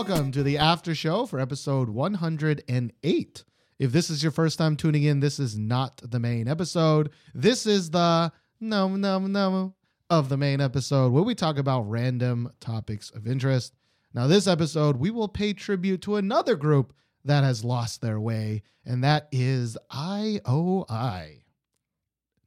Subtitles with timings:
[0.00, 3.44] Welcome to the after show for episode 108.
[3.78, 7.10] If this is your first time tuning in, this is not the main episode.
[7.34, 9.74] This is the no, no, no
[10.08, 13.74] of the main episode where we talk about random topics of interest.
[14.14, 16.94] Now, this episode, we will pay tribute to another group
[17.26, 21.42] that has lost their way, and that is IOI.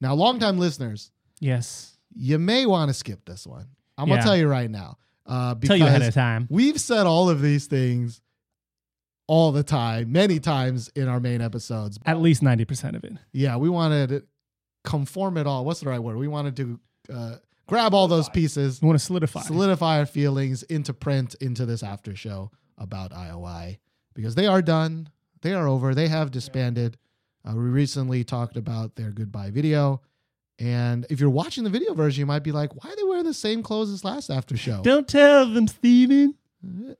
[0.02, 2.00] Now, longtime listeners, Yes.
[2.16, 3.67] you may want to skip this one.
[3.95, 4.98] I'm gonna tell you right now.
[5.26, 6.48] Uh, Tell you ahead of time.
[6.50, 8.22] We've said all of these things
[9.27, 11.98] all the time, many times in our main episodes.
[12.05, 13.14] At least 90% of it.
[13.31, 14.23] Yeah, we wanted to
[14.84, 15.64] conform it all.
[15.64, 16.17] What's the right word?
[16.17, 16.80] We wanted to
[17.14, 17.36] uh,
[17.67, 19.41] grab all those pieces, We want to solidify.
[19.41, 23.78] solidify our feelings into print into this after show about IOI
[24.14, 25.08] because they are done.
[25.42, 25.95] They are over.
[25.95, 26.98] They have disbanded.
[27.48, 30.02] Uh, we recently talked about their goodbye video.
[30.59, 33.23] And if you're watching the video version, you might be like, why are they wearing
[33.23, 34.82] the same clothes as last after show?
[34.84, 36.36] Don't tell them, Steven.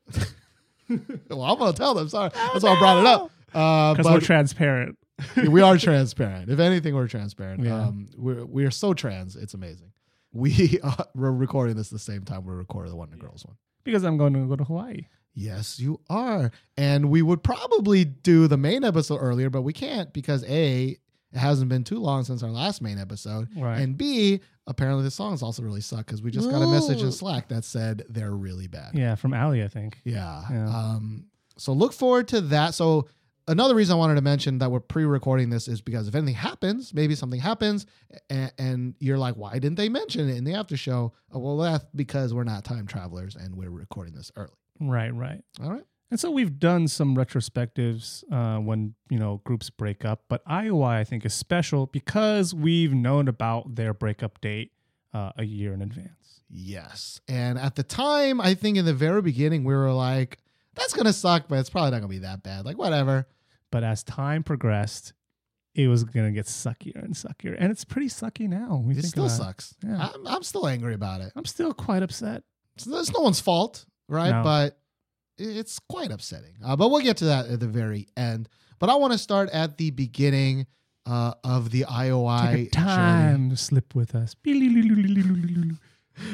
[0.90, 2.10] well, I'm gonna tell them.
[2.10, 3.32] Sorry, that's why I brought it up.
[3.54, 4.98] Uh, Because we're transparent.
[5.48, 6.50] we are transparent.
[6.50, 7.64] If anything, we're transparent.
[7.64, 7.82] Yeah.
[7.82, 9.36] Um, we're we are so trans.
[9.36, 9.92] It's amazing.
[10.32, 13.56] We uh, we're recording this the same time we recorded the Wonder Girls one.
[13.84, 15.08] Because I'm going to go to Hawaii.
[15.36, 16.52] Yes, you are.
[16.78, 20.98] And we would probably do the main episode earlier, but we can't because a
[21.34, 23.80] it hasn't been too long since our last main episode, Right.
[23.82, 27.12] and b apparently the songs also really suck because we just got a message in
[27.12, 28.92] Slack that said they're really bad.
[28.94, 30.00] yeah, from Ali, I think.
[30.06, 30.42] Yeah.
[30.50, 30.68] Yeah.
[30.70, 31.26] Um,
[31.58, 32.74] so look forward to that.
[32.74, 33.08] So
[33.48, 36.94] another reason I wanted to mention that we're pre-recording this is because if anything happens,
[36.94, 37.86] maybe something happens,
[38.30, 41.12] and, and you're like, why didn't they mention it in the after show?
[41.36, 44.50] Uh, well, that's because we're not time travelers and we're recording this early.
[44.80, 45.42] Right, right.
[45.62, 45.84] All right.
[46.14, 50.98] And so we've done some retrospectives uh, when you know groups break up, but IOI
[50.98, 54.74] I think is special because we've known about their breakup date
[55.12, 56.42] uh, a year in advance.
[56.52, 57.20] Yes.
[57.28, 60.38] And at the time, I think in the very beginning, we were like,
[60.76, 62.64] that's gonna suck, but it's probably not gonna be that bad.
[62.64, 63.28] Like whatever.
[63.72, 65.14] But as time progressed,
[65.74, 68.86] it was gonna get suckier and suckier, and it's pretty sucky now.
[68.88, 69.30] It still it.
[69.32, 69.74] sucks.
[69.84, 70.12] Yeah.
[70.14, 71.34] I'm, I'm still angry about it.
[71.36, 72.44] I'm still quite upset.
[72.78, 74.30] So it's no one's fault, right?
[74.30, 74.44] No.
[74.44, 74.78] But
[75.38, 76.56] it's quite upsetting.
[76.64, 78.50] Uh, but we'll get to that at the very end.
[78.80, 80.68] But I want to start at the beginning
[81.06, 84.36] uh, of the IOI time to slip with us.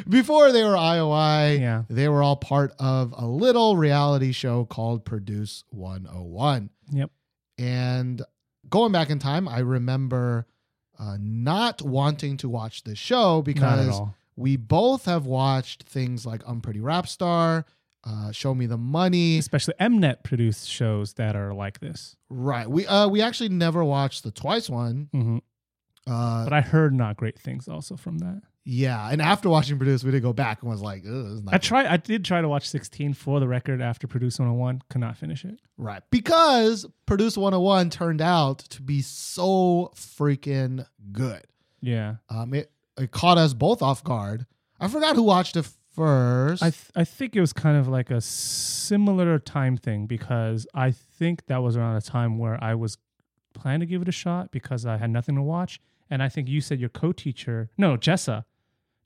[0.10, 1.84] Before they were IOI, Yeah.
[1.90, 6.70] they were all part of a little reality show called Produce 101.
[6.92, 7.12] Yep.
[7.58, 8.22] And
[8.70, 10.46] going back in time, I remember
[11.00, 13.96] uh, not wanting to watch this show because
[14.36, 17.66] we both have watched things like Unpretty Rap Star,
[18.04, 19.38] uh, Show Me the Money.
[19.38, 22.16] Especially Mnet produced shows that are like this.
[22.30, 22.70] Right.
[22.70, 25.10] We uh we actually never watched the Twice one.
[25.12, 25.38] hmm
[26.08, 28.42] Uh, But I heard not great things also from that.
[28.66, 31.44] yeah, and after watching Produce, we did go back and was like, Ugh, this is
[31.44, 31.86] not I good." tried.
[31.88, 34.82] I did try to watch 16 for the record after Produce 101.
[34.90, 35.60] Could not finish it.
[35.78, 41.44] right because Produce 101 turned out to be so freaking good.
[41.82, 42.16] Yeah.
[42.30, 44.46] Um, it it caught us both off guard.
[44.80, 45.68] I forgot who watched it
[46.04, 46.64] first.
[46.64, 50.92] I th- I think it was kind of like a similar time thing because I
[50.92, 52.98] think that was around a time where I was
[53.54, 55.80] planning to give it a shot because I had nothing to watch,
[56.10, 58.46] and I think you said your co-teacher, no, Jessa,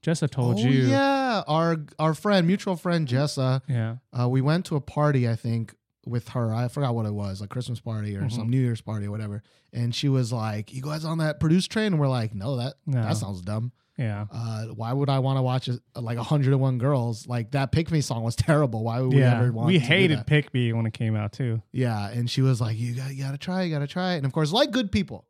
[0.03, 3.61] Jessa told oh, you, yeah, our our friend, mutual friend Jessa.
[3.67, 5.73] yeah, Uh, we went to a party, I think,
[6.05, 6.53] with her.
[6.53, 8.31] I forgot what it was, like Christmas party or Mhm.
[8.31, 9.41] some New Year's party or whatever.
[9.71, 12.73] And she was like, "You guys on that produce train?" And we're like, "No, that
[12.85, 13.01] No.
[13.01, 13.71] that sounds dumb.
[13.97, 17.27] Yeah, Uh, why would I want to watch it, like 101 Girls?
[17.27, 18.83] Like that Pick Me song was terrible.
[18.83, 19.37] Why would we yeah.
[19.39, 19.67] ever want?
[19.67, 20.25] We hated?
[20.25, 21.61] Pick Me when it came out too.
[21.71, 24.13] Yeah, and she was like, "You got, you got to try, you got to try.
[24.13, 25.25] And of course, like good people,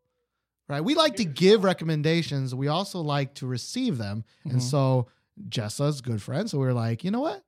[0.69, 0.81] right?
[0.81, 2.55] We like to give recommendations.
[2.55, 4.23] We also like to receive them.
[4.45, 4.61] And Mhm.
[4.61, 5.07] so
[5.49, 6.49] Jessa's good friend.
[6.49, 7.43] So we were like, you know what?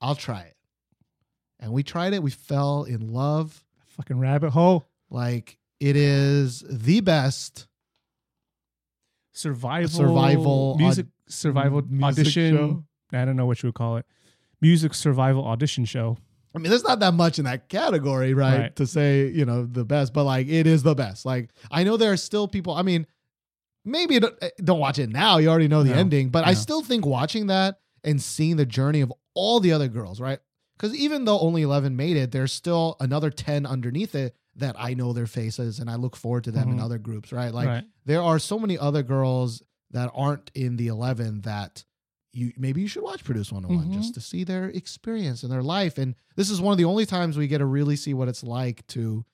[0.00, 0.56] I'll try it.
[1.60, 2.22] And we tried it.
[2.22, 3.62] We fell in love.
[3.86, 4.86] Fucking rabbit hole.
[5.10, 7.66] Like it is the best
[9.32, 12.56] Survival, Survival music, aud- survival music audition.
[12.56, 12.84] show.
[13.18, 14.06] I don't know what you would call it.
[14.60, 16.16] Music survival audition show.
[16.54, 18.58] I mean, there's not that much in that category, right?
[18.60, 18.76] Right.
[18.76, 21.24] To say, you know, the best, but like it is the best.
[21.24, 23.06] Like I know there are still people, I mean,
[23.84, 25.38] maybe don't, eh, don't watch it now.
[25.38, 25.96] You already know the No.
[25.96, 29.88] ending, but I still think watching that and seeing the journey of all the other
[29.88, 30.38] girls, right?
[30.76, 34.94] Because even though only 11 made it, there's still another 10 underneath it that I
[34.94, 36.84] know their faces and I look forward to them in Mhm.
[36.84, 37.52] other groups, right?
[37.52, 37.84] Like right.
[38.04, 41.84] there are so many other girls that aren't in the 11 that
[42.34, 43.92] you maybe you should watch Produce 101 Mhm.
[43.94, 45.98] just to see their experience and their life.
[45.98, 48.42] And this is one of the only times we get to really see what it's
[48.42, 49.24] like to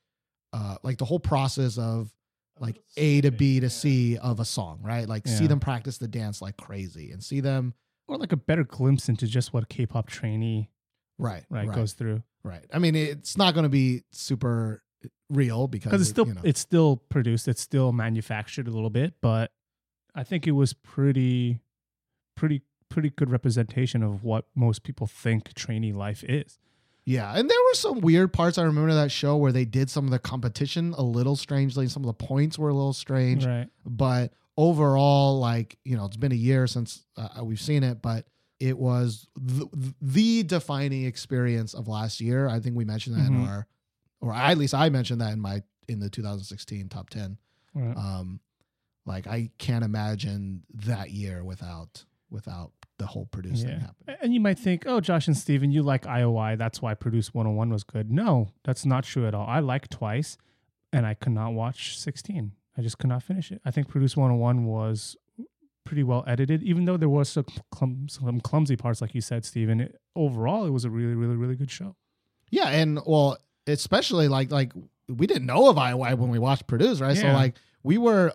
[0.52, 2.12] uh like the whole process of
[2.60, 5.08] like A to B to C of a song, right?
[5.08, 7.74] Like see them practice the dance like crazy and see them
[8.08, 10.70] Or like a better glimpse into just what a K-pop trainee
[11.18, 12.64] right, right, right, goes through right.
[12.72, 14.82] I mean, it's not going to be super
[15.30, 18.90] real because it's it- still you know, it's still produced, it's still manufactured a little
[18.90, 19.52] bit, but
[20.14, 21.60] I think it was pretty,
[22.36, 26.58] pretty, pretty good representation of what most people think trainee life is.
[27.04, 28.58] Yeah, and there were some weird parts.
[28.58, 31.88] I remember that show where they did some of the competition a little strangely.
[31.88, 33.68] Some of the points were a little strange, Right.
[33.86, 38.26] but overall, like you know, it's been a year since uh, we've seen it, but
[38.60, 39.66] it was the,
[40.02, 42.46] the defining experience of last year.
[42.48, 43.48] I think we mentioned that in Mhm.
[43.48, 43.66] our,
[44.20, 47.38] or at least I mentioned that in my in the 2016 top 10.
[47.74, 47.96] Right.
[47.96, 48.40] Um,
[49.06, 53.78] like I can't imagine that year without without the whole produce thing Yeah.
[53.80, 54.16] happening.
[54.20, 56.58] And you might think, oh, Josh and Steven, you like IOI.
[56.58, 58.10] That's why Produce 101 was good.
[58.10, 59.46] No, that's not true at all.
[59.46, 60.36] I like twice
[60.92, 62.52] and I could not watch 16.
[62.76, 63.60] I just could not finish it.
[63.64, 65.16] I think Produce 101 was
[65.84, 69.44] pretty well edited, even though there was some, clum- some clumsy parts, like you said,
[69.44, 69.80] Steven.
[69.80, 71.96] It, overall, it was a really, really, really good show.
[72.50, 73.38] Yeah, and well,
[73.68, 74.72] especially like like
[75.08, 77.16] we didn't know of IOI when we watched Produce, right?
[77.16, 78.32] So like we were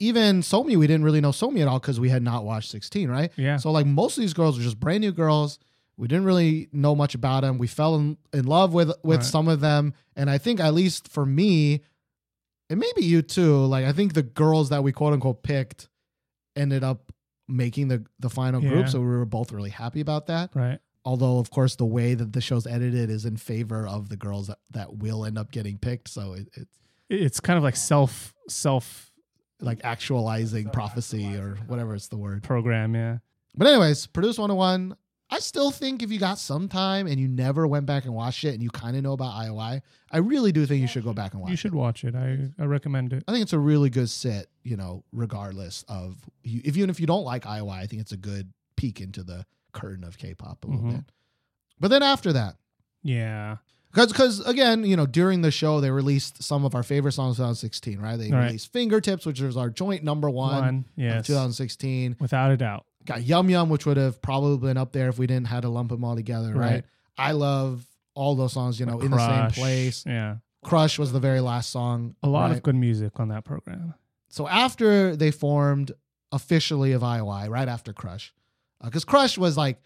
[0.00, 3.08] even Somi, we didn't really know Somi at all because we had not watched 16,
[3.08, 3.30] right?
[3.36, 3.56] Yeah.
[3.58, 5.58] So like most of these girls were just brand new girls.
[5.96, 7.58] We didn't really know much about them.
[7.58, 9.24] We fell in, in love with with Right.
[9.24, 11.82] some of them, and I think at least for me,
[12.68, 13.64] and maybe you too.
[13.66, 15.88] Like I think the girls that we quote unquote picked
[16.56, 17.12] ended up
[17.46, 18.70] making the the final Yeah.
[18.70, 20.80] group, so we were both really happy about that right.
[21.04, 24.46] Although of course the way that the show's edited is in favor of the girls
[24.48, 26.78] that, that will end up getting picked so it, it's
[27.10, 29.10] It's kind of like self, self
[29.60, 32.94] like actualizing prophecy or whatever it's the word program.
[32.94, 33.18] Yeah.
[33.54, 34.96] but anyways produce 101
[35.30, 38.44] i still think if you got some time and you never went back and watched
[38.44, 39.80] it and you kind of know about ioi
[40.10, 42.04] i really do think you should go back and watch it You it should watch
[42.04, 42.14] it.
[42.14, 43.24] I, I recommend it.
[43.28, 46.98] i think it's a really good sit you know regardless of you, if even if
[47.00, 50.64] you don't like ioi i think it's a good peek into the curtain of k-pop
[50.64, 50.90] a little Mhm.
[50.92, 51.04] bit
[51.78, 52.56] but then after that
[53.02, 53.56] Yeah.
[53.90, 57.38] Because, because again, you know, during the show, they released some of our favorite songs
[57.38, 58.16] of 2016, right?
[58.16, 58.46] They Right.
[58.46, 60.78] released Fingertips, which was our joint number one, One.
[60.78, 61.26] of Yes.
[61.28, 62.16] 2016.
[62.18, 62.86] Without a doubt.
[63.04, 65.68] Got Yum Yum, which would have probably been up there if we didn't had to
[65.68, 66.70] lump them all together, right?
[66.72, 66.84] Right.
[67.16, 70.04] I love all those songs, you know, in the same place.
[70.06, 70.38] Yeah.
[70.64, 72.16] Crush was the very last song.
[72.22, 72.56] A lot right?
[72.56, 73.94] of good music on that program.
[74.28, 75.92] So after they formed
[76.32, 78.32] officially of IOI, right after Crush,
[78.82, 79.78] because Crush was like,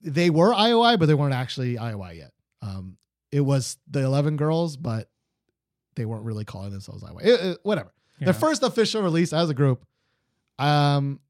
[0.00, 2.32] they were IOI, but they weren't actually IOI yet.
[2.62, 2.96] Um,
[3.32, 5.10] it was the 11 girls, but
[5.96, 7.24] they weren't really calling themselves IOI.
[7.24, 7.92] It- it- whatever.
[8.20, 8.26] Yeah.
[8.26, 9.84] Their first official release as a group.
[10.58, 11.20] Um,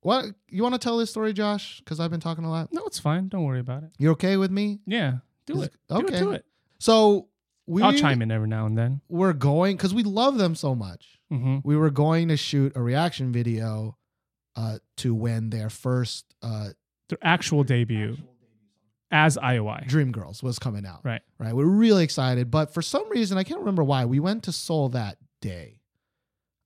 [0.00, 1.78] what you want to tell this story, Josh?
[1.78, 2.72] Because I've been talking a lot.
[2.72, 3.28] No, it's fine.
[3.28, 3.90] Don't worry about it.
[3.98, 4.80] You're okay with me?
[4.86, 5.18] Yeah.
[5.46, 5.74] Do Is- it.
[5.88, 6.16] Do okay.
[6.16, 6.20] it.
[6.20, 6.44] Do it.
[6.78, 7.28] So
[7.66, 9.00] we I'll chime in every now and then.
[9.08, 11.18] We're going because we love them so much.
[11.30, 13.96] hmm we were going to shoot a reaction video
[14.56, 16.68] uh, to when their first uh,
[17.08, 18.16] Their actual debut
[19.10, 19.86] as IOI.
[19.86, 21.00] Dream Girls was coming out.
[21.04, 21.22] Right.
[21.38, 21.54] Right.
[21.54, 24.88] We're really excited, but for some reason, I can't remember why, we went to Seoul
[24.90, 25.80] that day.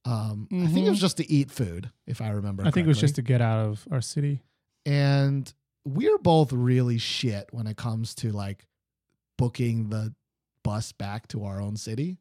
[0.05, 2.63] Um, I think it was just to eat food, if I remember.
[2.65, 4.43] I think it was just to get out of our city.
[4.87, 5.53] and
[5.85, 8.67] we're both really shit when it comes to like
[9.39, 10.15] booking the
[10.63, 12.19] bus back to our own city.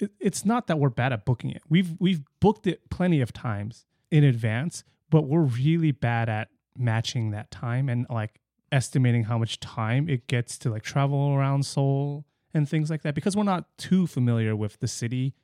[0.00, 1.62] It, it's not that we're bad at booking it.
[1.68, 7.30] We've we've booked it plenty of times in advance, but we're really bad at matching
[7.30, 8.40] that time and like
[8.72, 13.14] estimating how much time it gets to like travel around Seoul and things like that
[13.14, 15.34] because we're not too familiar with the city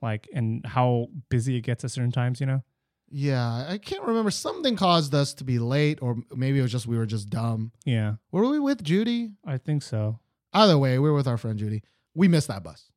[0.00, 2.62] like and how busy it gets at certain times, you know.
[3.14, 4.30] Yeah, I can't remember.
[4.30, 7.70] Something caused us to be late, or maybe it was just we were just dumb.
[7.84, 9.32] Yeah, Were we with Judy?
[9.46, 10.18] I think so.
[10.54, 11.82] Either way, we were with our friend Judy.
[12.14, 12.90] We missed that bus.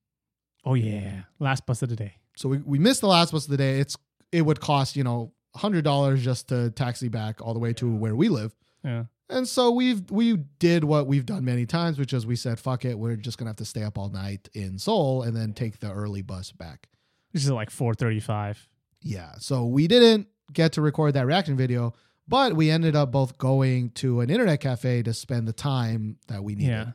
[0.64, 2.16] Oh yeah, last bus of the day.
[2.38, 3.80] So we, we missed the last bus of the day.
[3.80, 3.98] It's
[4.36, 7.90] it would cost, you know, hundred dollars just to taxi back all the way to
[7.90, 8.54] where we live.
[8.84, 9.06] Yeah.
[9.30, 12.86] And so we've we did what we've done many times, which is we said, fuck
[12.86, 15.80] it, we're just gonna have to stay up all night in Seoul and then take
[15.80, 16.90] the early bus back.
[17.32, 18.58] This is like 4:35.
[19.02, 19.32] Yeah.
[19.40, 21.94] So we didn't get to record that reaction video,
[22.28, 26.44] but we ended up both going to an internet cafe to spend the time that
[26.44, 26.72] we needed.
[26.72, 26.92] Yeah.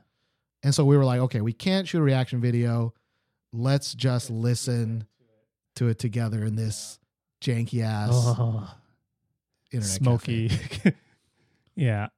[0.63, 2.93] And so we were like, okay, we can't shoot a reaction video.
[3.53, 5.07] Let's just listen
[5.77, 7.00] to it together in this
[7.41, 8.69] janky ass Oh,
[9.73, 10.51] internet smoky.
[11.75, 12.09] yeah.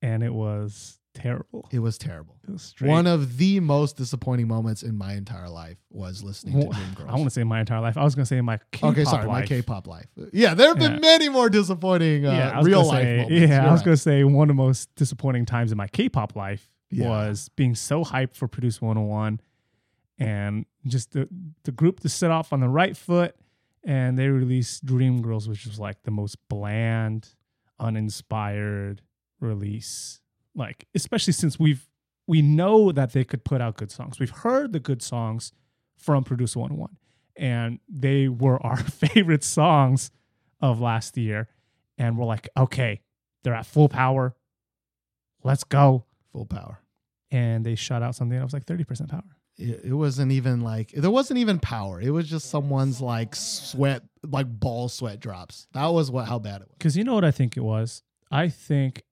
[0.00, 1.68] And it was terrible.
[1.70, 2.36] It was terrible.
[2.46, 2.74] It was.
[2.80, 6.92] One of the most disappointing moments in my entire life was listening to Well, Dream
[6.94, 7.08] Girls.
[7.08, 7.96] I want to say my entire life.
[7.96, 9.48] I was going to say my K-pop okay, sorry, my life.
[9.48, 10.06] K-pop life.
[10.32, 10.98] Yeah, there have been Yeah.
[10.98, 13.32] many more disappointing uh, yeah, real life say, moments.
[13.32, 13.84] Yeah, You're I was right.
[13.84, 17.08] going to say one of the most disappointing times in my K-pop life Yeah.
[17.08, 19.40] was being so hyped for Produce 101
[20.18, 21.28] and just the
[21.64, 23.34] the group to set off on the right foot
[23.84, 27.28] and they released Dream Girls which was like the most bland,
[27.78, 29.02] uninspired
[29.40, 30.20] release
[30.54, 31.88] Like, especially since we've
[32.26, 34.20] we know that they could put out good songs.
[34.20, 35.52] We've heard the good songs
[35.98, 36.96] from Producer 101,
[37.36, 40.10] and they were our favorite songs
[40.60, 41.48] of last year.
[41.98, 43.00] And we're like, okay,
[43.42, 44.34] they're at full power.
[45.42, 46.06] Let's go.
[46.32, 46.80] Full power.
[47.30, 49.22] And they shot out something that was like 30% power.
[49.62, 52.00] It, it wasn't even like there wasn't even power.
[52.00, 55.66] It was just someone's like sweat, like ball sweat drops.
[55.72, 56.76] That was what how bad it was.
[56.78, 58.02] Because you know what I think it was?
[58.30, 59.02] I think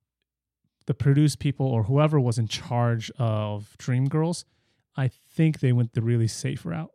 [0.86, 4.44] the produce people or whoever was in charge of Dreamgirls,
[4.96, 6.90] I think they went the really safe route.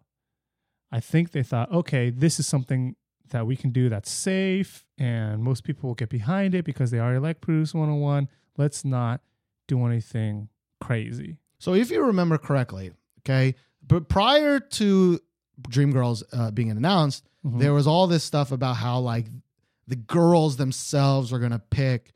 [0.92, 2.96] I think they thought, okay, this is something
[3.30, 7.00] that we can do that's safe and most people will get behind it because they
[7.00, 8.28] already like Produce 101.
[8.58, 9.22] Let's not
[9.68, 11.38] do anything crazy.
[11.58, 12.92] So if you remember correctly,
[13.26, 13.56] okay,
[13.86, 15.20] but prior to
[15.70, 17.60] Dreamgirls uh, being announced, Mhm.
[17.60, 19.28] there was all this stuff about how like
[19.88, 22.14] the girls themselves were gonna pick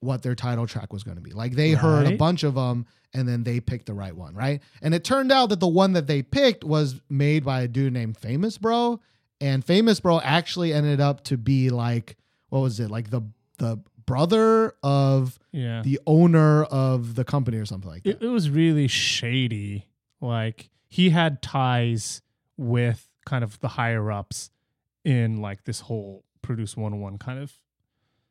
[0.00, 1.30] what their title track was gonna be.
[1.32, 4.60] Like they heard a bunch of them and then they picked the right one, right?
[4.80, 7.92] And it turned out that the one that they picked was made by a dude
[7.92, 9.00] named Famous Bro,
[9.40, 12.16] and Famous Bro actually ended up to be like
[12.48, 12.90] what was it?
[12.90, 13.22] Like the
[13.58, 15.80] the brother of yeah.
[15.82, 18.20] the owner of the company or something like that.
[18.20, 19.86] it, it was really shady.
[20.22, 22.22] Like he had ties
[22.56, 24.50] with kind of the higher ups
[25.04, 27.52] in like this whole Produce 101 kind of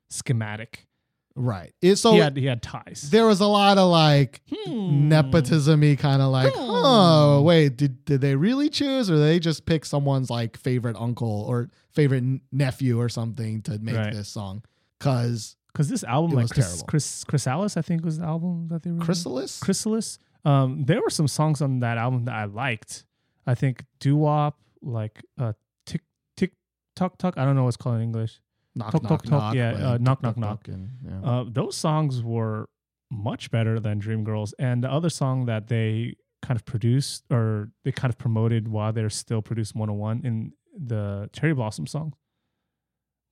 [0.09, 0.87] schematic.
[1.35, 1.73] right.
[1.81, 3.09] It, so he had he had ties.
[3.09, 5.07] there was a lot of like Hmm.
[5.07, 6.59] nepotism-y kind of like, Hmm.
[6.59, 11.45] oh wait, did did they really choose or they just pick someone's like favorite uncle
[11.47, 14.13] or favorite nephew or something to make Right.
[14.13, 14.63] this song?
[14.99, 16.85] Cause Because this album, like was Chris, terrible.
[16.87, 20.19] Chris Chrysalis, I think was the album that they were Chrysalis, Chrysalis.
[20.45, 23.05] Um, there were some songs on that album that I liked.
[23.45, 25.53] I think Doo Wop, like uh,
[25.85, 26.01] Tick
[26.37, 26.53] Tick
[26.95, 27.37] Tuck Tuck.
[27.37, 28.39] I don't know what's called in English.
[28.75, 30.67] knock, knock, talk, knock, yeah, uh, knock, knock, knock.
[30.67, 31.21] and, yeah.
[31.29, 32.69] Uh, those songs were
[33.11, 37.91] much better than Dreamgirls, and the other song that they kind of produced or they
[37.91, 42.13] kind of promoted while they're still producing 101 in the Cherry Blossom song.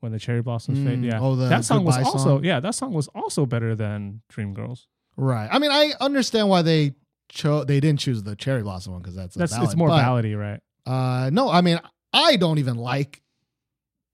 [0.01, 2.43] When the cherry blossoms fade, Mm, yeah, oh, the that song was also song?
[2.45, 4.85] yeah, that song was also better than Dreamgirls.
[5.19, 5.49] Right.
[5.51, 6.93] I mean, I understand why they
[7.29, 7.65] chose.
[7.65, 10.03] They didn't choose the cherry blossom one because that's a That's ballad, it's more but,
[10.03, 10.59] ballady, right?
[10.85, 11.79] Uh, no, I mean,
[12.13, 13.21] I don't even like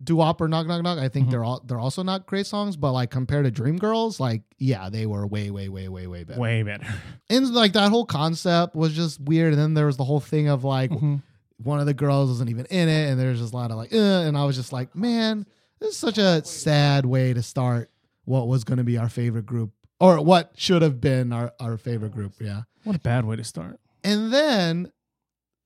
[0.03, 0.99] Doo-Wop or Knock Knock Knock.
[0.99, 1.31] I think Mhm.
[1.31, 4.89] they're all they're also not great songs, but like compared to Dream Girls, like yeah,
[4.89, 6.39] they were way, way, way, way, way better.
[6.39, 6.85] Way better.
[7.29, 9.53] And like that whole concept was just weird.
[9.53, 11.21] And then there was the whole thing of like Mhm.
[11.63, 13.93] one of the girls wasn't even in it, and there's just a lot of like,
[13.93, 15.45] uh, and I was just like, man,
[15.79, 17.89] this is such a sad way to start
[18.25, 21.77] what was going to be our favorite group, or what should have been our our
[21.77, 22.33] favorite group.
[22.39, 22.63] Yeah.
[22.83, 23.79] What a bad way to start.
[24.03, 24.91] And then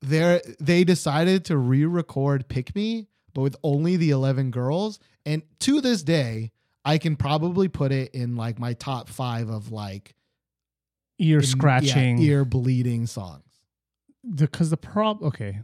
[0.02, 5.00] there they decided to re-record Pick Me, but with only the 11 girls.
[5.26, 6.52] And to this day,
[6.86, 10.16] I can probably put it in like my top five of like
[11.20, 12.20] Ear in- yeah, scratching.
[12.20, 13.44] ear bleeding songs.
[14.36, 15.60] because the prob okay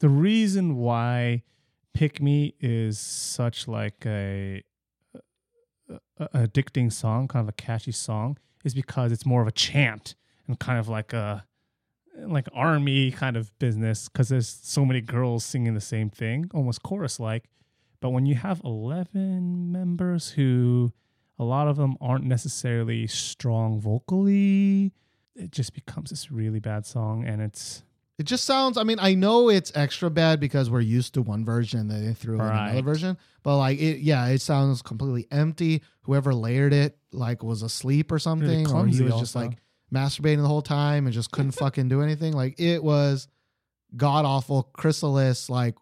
[0.00, 1.42] the reason why
[1.94, 4.62] pick me is such like a
[6.20, 10.14] addicting song kind of a catchy song is because it's more of a chant
[10.46, 11.44] and kind of like a
[12.26, 16.82] like army kind of business because there's so many girls singing the same thing almost
[16.82, 17.44] chorus like
[18.00, 20.92] but when you have 11 members who
[21.38, 24.92] a lot of them aren't necessarily strong vocally
[25.36, 27.84] it just becomes this really bad song and it's
[28.18, 28.76] It just sounds.
[28.76, 32.14] I mean, I know it's extra bad because we're used to one version that they
[32.14, 35.82] threw in another version, but like it, yeah, it sounds completely empty.
[36.02, 39.58] Whoever layered it like was asleep or something, or he clumsy was just like
[39.94, 42.32] masturbating the whole time and just couldn't fucking do anything.
[42.32, 43.28] Like it was
[43.96, 44.64] god awful.
[44.72, 45.76] Chrysalis, like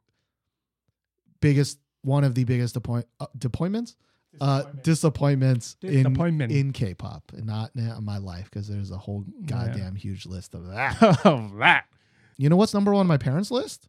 [1.41, 3.97] biggest one of the biggest appoint uh, disappointments,
[4.41, 6.53] uh, disappointments in Disappointment.
[6.53, 9.47] in K-pop, and not in my life because there's a whole Yeah.
[9.47, 10.97] goddamn huge list of that.
[11.25, 11.87] oh that
[12.39, 13.89] You know what's number one on my parents' list?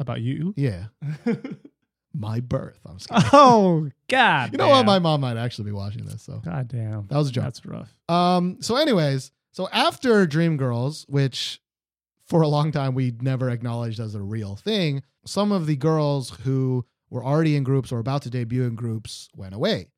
[0.00, 0.84] about you Yeah,
[2.14, 2.78] my birth.
[2.86, 3.30] I'm kidding.
[3.32, 4.86] oh god you know what?
[4.86, 7.44] My mom might actually be watching this, so god damn that was a joke.
[7.44, 8.58] that's rough Um.
[8.60, 11.60] So, anyways, so after Dreamgirls, which
[12.26, 16.30] for a long time we never acknowledged as a real thing, some of the girls
[16.44, 19.88] who were already in groups or about to debut in groups went away.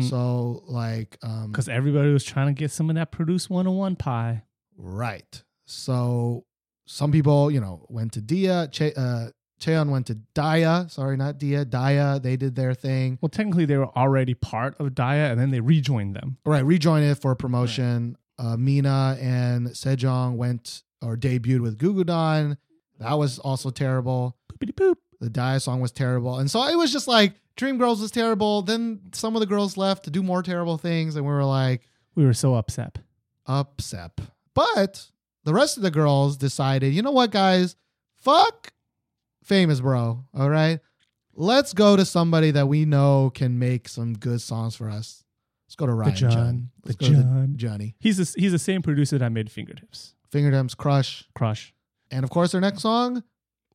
[0.00, 4.42] So, like, um, because everybody was trying to get some of that produce 101 pie
[4.76, 5.42] right.
[5.64, 6.44] So,
[6.86, 8.68] some people, you know, went to Dia.
[8.72, 9.28] Che, uh,
[9.60, 10.90] Cheon went to Daya.
[10.90, 11.64] Sorry, not Dia.
[11.64, 12.22] Daya.
[12.22, 13.18] They did their thing.
[13.20, 17.02] well technically they were already part of Daya and then they rejoined them Right, rejoin
[17.02, 18.16] it for promotion.
[18.38, 22.58] Uh, Mina and Sejong went or debuted with Gugudan.
[22.98, 24.36] That was also terrible.
[24.52, 28.02] Poopity poop The Dia song was terrible, and so it was just like Dream Girls
[28.02, 28.60] was terrible.
[28.60, 31.80] Then some of the girls left to do more terrible things, and we were like,
[32.14, 32.98] we were so upset
[33.46, 34.18] upset.
[34.54, 35.06] But
[35.46, 37.76] the rest of the girls decided, you know what, guys?
[38.16, 38.72] Fuck
[39.42, 40.24] famous bro.
[40.34, 40.80] All right.
[41.34, 45.22] Let's go to somebody that we know can make some good songs for us.
[45.68, 46.30] Let's go to Ryan John.
[46.32, 46.70] Chen.
[46.84, 47.52] Let's The go to John.
[47.56, 47.94] Johnny.
[48.00, 50.14] He's the, he's the same producer that made Fingertips.
[50.30, 51.28] Fingertips Crush.
[51.34, 51.72] Crush.
[52.10, 53.22] And of course, their next song,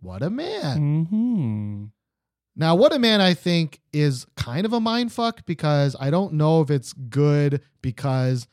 [0.02, 1.06] What a Man.
[1.10, 1.86] hmm
[2.56, 6.34] Now, What a Man, I think, is kind of a mind fuck because I don't
[6.34, 8.48] know if it's good because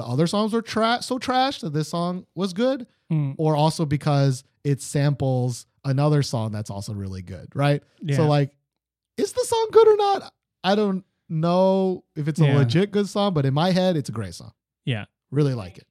[0.00, 3.84] the other songs were tra- so trash that this song was good, Mm, or also
[3.84, 7.82] because it samples another song that's also really good, right?
[8.00, 8.16] yeah.
[8.16, 8.52] So, like,
[9.16, 10.32] is the song good or not?
[10.64, 12.58] I don't know if it's a Yeah.
[12.58, 14.52] legit good song, but in my head, it's a great song.
[14.84, 15.04] yeah.
[15.30, 15.86] Really like it.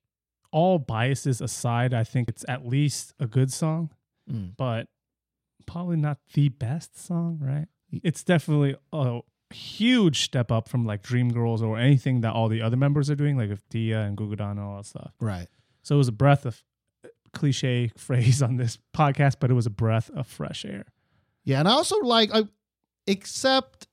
[0.52, 3.92] All biases aside, I think it's at least a good song,
[4.30, 4.56] Mm.
[4.58, 4.88] but
[5.66, 7.68] probably not the best song, right?
[7.92, 9.22] It's definitely a
[9.54, 13.38] huge step up from like Dreamgirls or anything that all the other members are doing,
[13.38, 15.12] like with Dia and Gugudan and all that stuff.
[15.20, 15.48] Right.
[15.84, 16.62] So it was a breath of
[17.04, 20.86] uh, cliche phrase on this podcast, but it was a breath of fresh air.
[21.44, 22.44] Yeah, and I also like, I,
[23.08, 23.88] except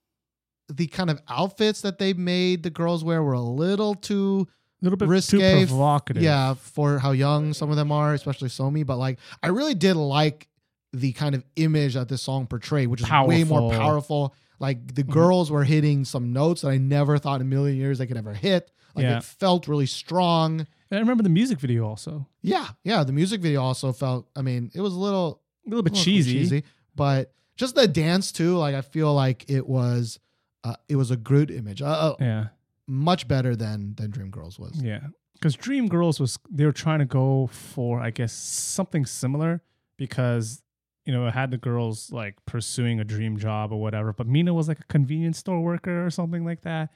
[0.68, 4.48] the kind of outfits that they made the girls wear were a little too
[4.82, 6.22] A little bit Risque, too provocative.
[6.22, 8.84] yeah for how young some of them are, especially Somi.
[8.84, 10.48] But like, I really did like
[10.92, 14.34] the kind of image that this song portrayed, which is way more Powerful.
[14.58, 15.10] Like the Mhm.
[15.12, 18.16] girls were hitting some notes that I never thought in a million years they could
[18.16, 18.70] ever hit.
[18.94, 19.18] Like Yeah.
[19.18, 20.60] it felt really strong.
[20.60, 22.26] And I remember the music video also.
[22.42, 23.04] Yeah, yeah.
[23.04, 24.28] The music video also felt.
[24.36, 26.62] I mean, it was a little A little bit little cheesy.
[26.94, 28.56] but just the dance too.
[28.56, 30.18] Like I feel like it was,
[30.64, 31.82] uh, it was a good image.
[31.82, 32.46] Uh, uh, Yeah.
[32.86, 34.80] much better than than Dreamgirls was.
[34.82, 35.08] Yeah.
[35.34, 39.60] Because Dreamgirls was they were trying to go for, I guess, something similar
[39.98, 40.62] because
[41.06, 44.12] you know, had the girls like pursuing a dream job or whatever.
[44.12, 46.90] But Mina was like a convenience store worker or something like that.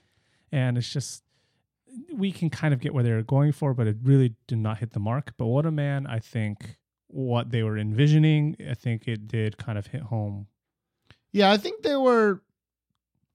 [0.53, 1.23] And it's just
[2.13, 4.79] we can kind of get where they were going for, but it really did not
[4.79, 5.33] hit the mark.
[5.39, 9.79] But what a man, I think what they were envisioning, I think it did kind
[9.79, 10.49] of hit home.
[11.33, 12.43] Yeah, I think they were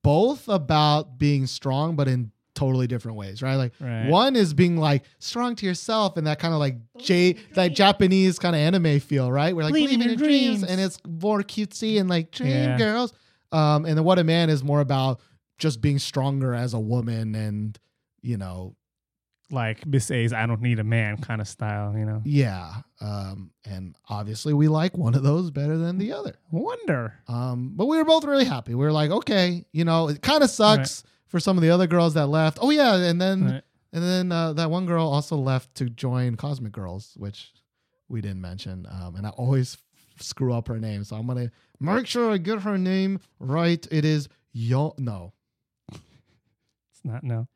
[0.02, 3.54] both about being strong, but in totally different ways, right?
[3.54, 4.08] Like Right.
[4.08, 8.38] one is being like strong to yourself and that kind of like J that Japanese
[8.40, 9.54] kind of anime feel, right?
[9.54, 10.64] We're like Believe believe in in your your dreams, dreams.
[10.72, 12.76] and it's more cutesy and like dream Yeah.
[12.78, 13.12] girls.
[13.52, 15.20] Um, and then what a man is more about
[15.58, 17.78] just being stronger as a woman and
[18.22, 18.74] you know
[19.50, 22.20] Like Miss A's I don't need a man kind of style, you know.
[22.24, 22.82] Yeah.
[23.00, 26.34] Um, and obviously we like one of those better than the other.
[26.50, 27.14] Wonder.
[27.28, 28.74] Um, but we were both really happy.
[28.74, 31.86] We were like, okay, you know, it kind of sucks for some of the other
[31.86, 32.58] girls that left.
[32.60, 33.62] Oh yeah, and then Right.
[33.92, 37.52] and then uh, that one girl also left to join Cosmic Girls, which
[38.08, 38.86] we didn't mention.
[38.90, 39.74] Um, and I always
[40.16, 43.86] f- screw up her name, so I'm gonna make sure I get her name right.
[43.90, 44.94] It is Yo.
[44.98, 45.32] No,
[45.92, 47.46] It's not no.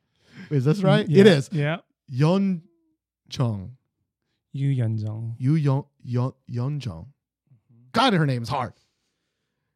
[0.51, 1.09] is this right?
[1.09, 1.21] Yeah.
[1.21, 1.79] It is Yeah.
[2.13, 2.63] Yeon
[3.29, 3.77] Chung.
[4.53, 5.37] Yu Yunjong.
[5.39, 7.13] Yu Yeon Yeon Yeon Jung.
[7.93, 8.73] God, her name's hard.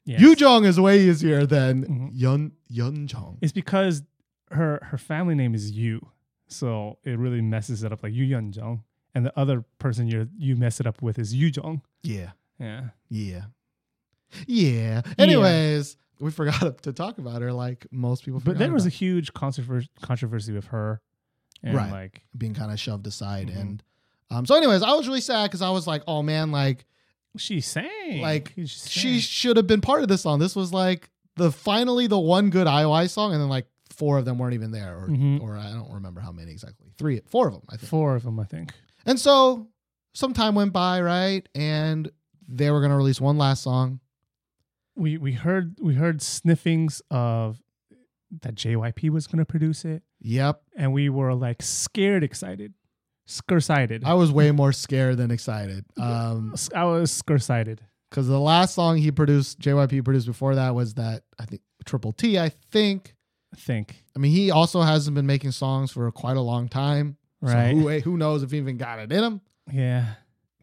[0.05, 0.21] Yes.
[0.21, 2.19] Yu Jong is way easier than Mhm.
[2.21, 3.39] Yeon Yeon Jong.
[3.41, 4.03] It's because
[4.51, 6.07] her her family name is Yu,
[6.47, 8.03] so it really messes it up.
[8.03, 8.83] Like Yu Yunjong,
[9.15, 11.81] and the other person you you mess it up with is Yu Jong.
[12.03, 12.91] Yeah, Yeah.
[13.09, 13.45] yeah,
[14.47, 15.03] yeah.
[15.19, 18.41] Anyways, we forgot to talk about her, like most people.
[18.45, 21.01] But there was a huge controversy controversy with her,
[21.63, 21.91] and Right.
[21.91, 23.61] like being kind of shoved aside, Mhm.
[23.61, 23.83] and
[24.31, 24.47] um.
[24.47, 26.85] So, anyways, I was really sad because I was like, oh man, like
[27.37, 30.39] she sang, Like, She she should have been part of this song.
[30.39, 34.25] This was like the finally the one good IOI song, and then like four of
[34.25, 35.41] them weren't even there, or Mhm.
[35.41, 36.89] or I don't remember how many exactly.
[36.99, 37.89] Three, four of them, I think.
[37.91, 38.73] four of them, I think.
[39.07, 39.69] And so
[40.15, 41.49] some time went by, right?
[41.55, 42.11] And
[42.49, 44.01] they were gonna release one last song.
[44.97, 47.61] We we heard we heard sniffings of
[48.43, 50.61] that JYP was going to produce it, Yep.
[50.77, 52.75] and we were like scared, excited,
[53.27, 54.05] scarcited.
[54.05, 55.85] I was way more scared than excited.
[55.99, 57.81] Um, I was scarcited.
[58.11, 62.13] because the last song he produced, JYP produced before that was that I think Triple
[62.13, 63.15] T, I think.
[63.53, 67.17] I think I mean, he also hasn't been making songs for quite a long time.
[67.41, 67.71] right.
[67.73, 69.41] So who, who knows if he even got it in him?
[69.73, 70.15] yeah.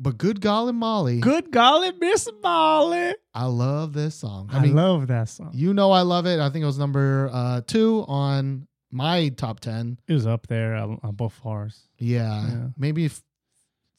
[0.04, 1.19] But good golly Molly.
[1.19, 3.13] Good golly, Miss Molly.
[3.36, 4.50] I love this song.
[4.52, 5.52] I, I mean, love that song.
[5.54, 6.39] you know I love it.
[6.39, 9.99] I think it was number uh, two on my top 10.
[10.08, 11.88] It was up there on, on both ours.
[11.97, 12.47] Yeah.
[12.47, 12.67] Yeah.
[12.77, 13.23] Maybe f-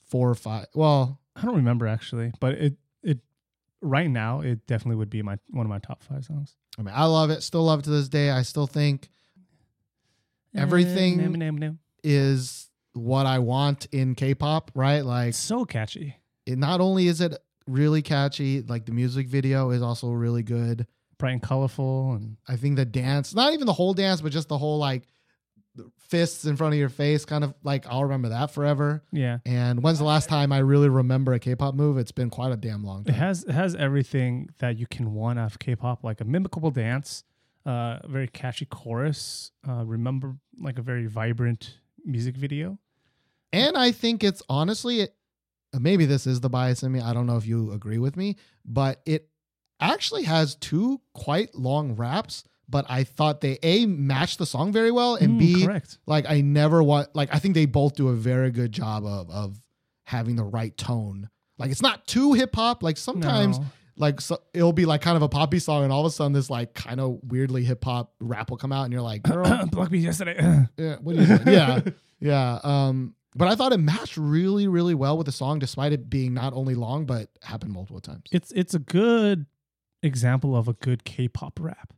[0.05, 0.67] four or five.
[0.75, 3.19] Well, I don't remember actually, but it it
[3.81, 6.55] right now it definitely would be my one of my top five songs.
[6.79, 7.43] I mean, I love it.
[7.43, 8.31] Still love it to this day.
[8.31, 9.09] I still think
[10.55, 11.19] Everything-
[12.05, 15.01] is what I want in K-pop, right?
[15.05, 16.17] Like, It's so catchy.
[16.45, 20.87] it not only is it really catchy, like the music video is also really good.
[21.23, 24.49] Bright and colorful and I think the dance, not even the whole dance, but just
[24.49, 25.05] the whole like
[25.99, 29.03] fists in front of your face, kind of like I'll remember that forever.
[29.13, 29.39] Yeah.
[29.47, 31.97] And when's the last time I really remember a K-pop move?
[31.97, 33.15] It's been quite a damn long It time.
[33.21, 37.25] has it has everything that you can want out of K-pop, like a mimicable dance,
[37.67, 39.51] uh, a very catchy chorus.
[39.67, 42.79] Uh, remember, like a very vibrant music video.
[43.53, 45.15] And I think it's honestly, it,
[45.79, 47.01] maybe this is the bias in me.
[47.01, 49.29] I don't know if you agree with me, but it
[49.83, 52.45] actually has two quite long raps.
[52.69, 55.99] But I thought they a matched the song very well, and Mm, b correct.
[56.07, 59.29] like I never want like I think they both do a very good job of
[59.31, 59.61] of
[60.05, 61.29] having the right tone.
[61.59, 62.83] Like it's not too hip hop.
[62.83, 63.67] Like sometimes No.
[63.99, 66.33] like so, it'll be like kind of a poppy song, and all of a sudden
[66.33, 69.67] this like kind of weirdly hip hop rap will come out, and you're like, girl,
[69.67, 70.39] Block me yesterday.
[70.79, 71.41] yeah, what are you doing?
[71.49, 71.81] yeah,
[72.21, 72.59] yeah.
[72.65, 76.33] Um, but I thought it matched really, really well with the song, despite it being
[76.33, 78.23] not only long but happened multiple times.
[78.33, 79.45] it's it's a good
[80.03, 81.93] example of a good K-pop rap.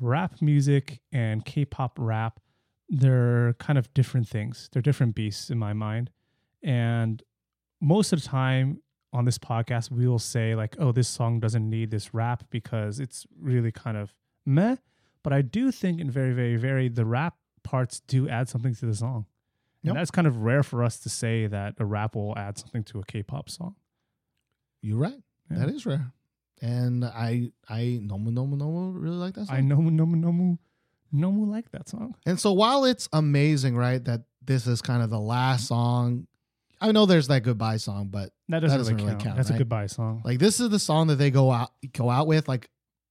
[0.00, 2.40] Rap music and K-pop rap,
[2.88, 4.68] they're kind of different things.
[4.72, 6.10] They're different beasts in my mind.
[6.62, 7.22] And
[7.80, 8.80] most of the time
[9.12, 13.00] on this podcast, we will say like, "Oh, this song doesn't need this rap because
[13.00, 14.14] it's really kind of
[14.46, 14.76] meh."
[15.22, 18.86] But I do think, in very, very, very, the rap parts do add something to
[18.86, 19.26] the song.
[19.82, 19.90] Yep.
[19.90, 22.84] And that's kind of rare for us to say that a rap will add something
[22.84, 23.76] to a K-pop song.
[24.82, 25.22] You're right.
[25.50, 25.58] Yeah.
[25.58, 26.12] That is rare.
[26.62, 29.56] And I, I, Nomu Nomu Nomu really like that song.
[29.56, 30.58] I know Nomu Nomu
[31.14, 32.14] Nomu like that song.
[32.26, 36.26] And so while it's amazing, right, that this is kind of the last song,
[36.80, 39.22] I know there's that goodbye song, but That doesn't, doesn't really, count.
[39.22, 39.56] count, That's right?
[39.56, 40.22] a goodbye song.
[40.24, 42.46] like this is the song that they go out go out with.
[42.48, 42.70] Like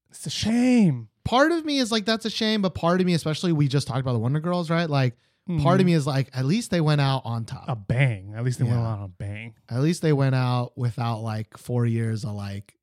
[0.09, 1.09] It's a shame.
[1.25, 3.87] part of me is like that's a shame, but part of me, especially we just
[3.87, 4.89] talked about the Wonder Girls, right?
[4.89, 5.17] Like
[5.61, 7.63] part of me is like at least they went out on top.
[7.63, 7.71] Mm-hmm.
[7.71, 8.33] a bang.
[8.35, 8.85] At least they went Yeah.
[8.87, 9.55] on a bang.
[9.69, 12.75] At least they went out without like four years of like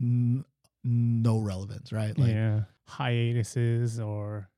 [0.00, 0.44] n-
[0.82, 2.16] no relevance, right?
[2.18, 4.48] Like, yeah, hiatuses or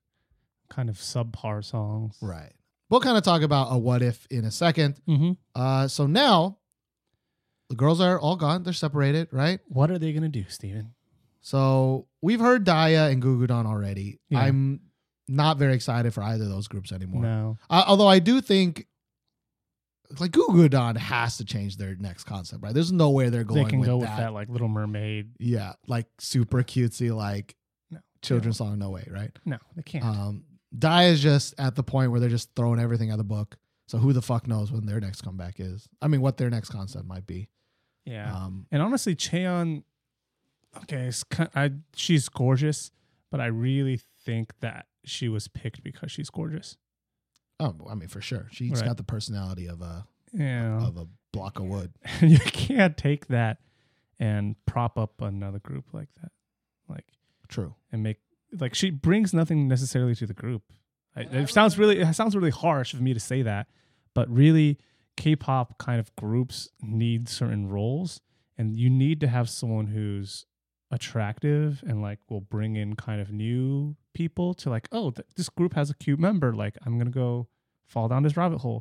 [0.68, 2.16] kind of subpar songs.
[2.20, 2.52] Right.
[2.90, 5.00] We'll kind of talk about a what if in a second.
[5.08, 5.32] Mm-hmm.
[5.54, 6.58] Uh, so now
[7.68, 8.62] the girls are all gone.
[8.62, 9.60] They're separated, right?
[9.68, 10.94] What are they gonna do, Steven?
[11.40, 14.18] So we've heard Daya and Gugudan already.
[14.28, 14.40] Yeah.
[14.40, 14.80] I'm
[15.28, 17.22] not very excited for either of those groups anymore.
[17.22, 18.86] No, Uh, although I do think
[20.18, 22.74] like Gugudan has to change their next concept, right?
[22.74, 24.08] There's no way they're going they can with go that.
[24.10, 25.30] with that like Little Mermaid.
[25.38, 27.54] Yeah, like super cutesy, like
[27.90, 28.78] No, children's song.
[28.78, 29.30] No way, right?
[29.44, 30.04] No, they can't.
[30.04, 30.44] Um,
[30.76, 33.56] Dia is just at the point where they're just throwing everything out the book.
[33.88, 35.88] So who the fuck knows when their next comeback is?
[36.02, 37.48] I mean, what their next concept might be.
[38.04, 39.84] yeah, Um, and honestly, Cheon.
[40.82, 42.90] Okay, it's kind I she's gorgeous,
[43.30, 46.76] but I really think that she was picked because she's gorgeous.
[47.60, 48.84] Oh, I mean, for sure, she's Right.
[48.84, 50.86] got the personality of a Yeah.
[50.86, 51.92] of a block of wood.
[52.20, 53.58] you can't take that
[54.18, 56.32] and prop up another group like that
[56.88, 57.04] like
[57.48, 57.74] True.
[57.92, 58.18] and make
[58.58, 60.62] like she brings nothing necessarily to the group
[61.14, 63.66] I, it sounds really it sounds really harsh of me to say that
[64.14, 64.78] but really
[65.18, 68.20] k-pop kind of groups need certain roles
[68.56, 70.46] and you need to have someone who's
[70.90, 75.48] attractive and like will bring in kind of new people to like oh th- this
[75.58, 77.46] group has a cute member like i'm gonna go
[77.86, 78.80] fall down this rabbit hole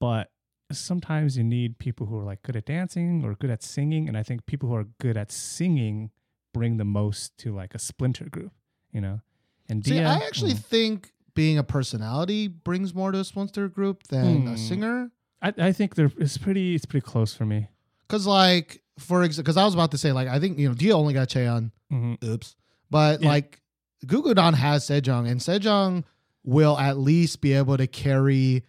[0.00, 0.30] but
[0.72, 4.16] sometimes you need people who are like good at dancing or good at singing and
[4.16, 6.10] i think people who are good at singing
[6.54, 8.52] bring the most to like a splinter group
[8.90, 9.20] you know
[9.68, 13.66] and See, Dia, I actually mm, think being a personality brings more to a splinter
[13.68, 14.48] group than Hmm.
[14.54, 15.10] a singer.
[15.40, 17.68] I, I think they're it's pretty it's pretty close for me
[18.08, 20.74] Cause like for example, because I was about to say like I think you know
[20.74, 21.70] Dia only got Cheon.
[21.90, 22.54] hmm Oops.
[22.90, 23.28] But Yeah.
[23.30, 23.60] like
[24.04, 26.04] Gugudan has Sejong, and Sejong
[26.44, 28.64] will at least be able to carry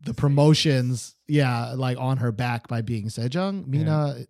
[0.00, 3.66] the promotions, yeah, like on her back by being Sejong.
[3.66, 4.26] Mina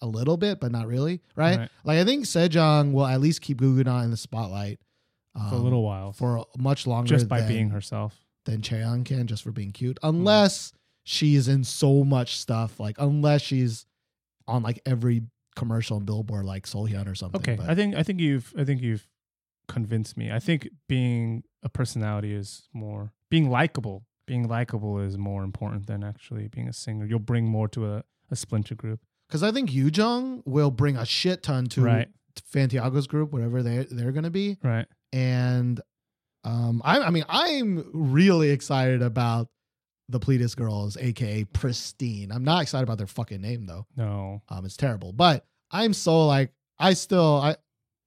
[0.00, 1.58] a little bit, but not really, right?
[1.58, 1.68] Right.
[1.84, 4.80] Like I think Sejong will at least keep Gugudan in the spotlight
[5.34, 9.04] for a um, little while for much longer just by than, being herself than Cheon
[9.04, 9.98] can, just for being cute.
[10.02, 10.72] Unless
[11.04, 13.86] she's in so much stuff, like unless she's
[14.48, 15.22] on like every
[15.54, 17.38] commercial and billboard like Seolhyun or something.
[17.40, 19.06] okay but- i think i think you've i think you've
[19.72, 25.42] convinced me i think being a personality is more being likable being likable is more
[25.42, 29.42] important than actually being a singer you'll bring more to a, a splinter group Because
[29.42, 32.08] I think Yoojung will bring a shit ton to right
[32.52, 34.58] Fantagio's group, whatever they they're gonna be.
[34.62, 35.80] right And
[36.44, 39.48] um, I, I mean, I'm really excited about
[40.08, 42.32] the Pledis girls, aka Pristin.
[42.34, 43.86] I'm not excited about their fucking name though.
[43.96, 45.12] no Um, it's terrible.
[45.12, 47.56] But I'm so like, I still, I,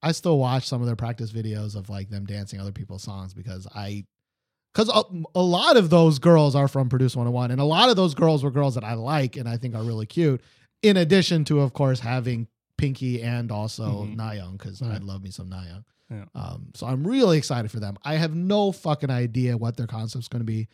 [0.02, 3.34] I still watch some of their practice videos of like them dancing other people's songs
[3.34, 4.04] because I,
[4.74, 5.02] because a,
[5.34, 8.44] a lot of those girls are from Produce 101, and a lot of those girls
[8.44, 10.42] were girls that I like and I think are really cute.
[10.82, 14.16] In addition to, of course, having Pinky and also Mhm.
[14.16, 15.84] Nayoung, because I love me some Nayoung.
[16.10, 16.24] Yeah.
[16.34, 17.96] Um, so I'm really excited for them.
[18.04, 20.68] I have no fucking idea what their concept's going to be.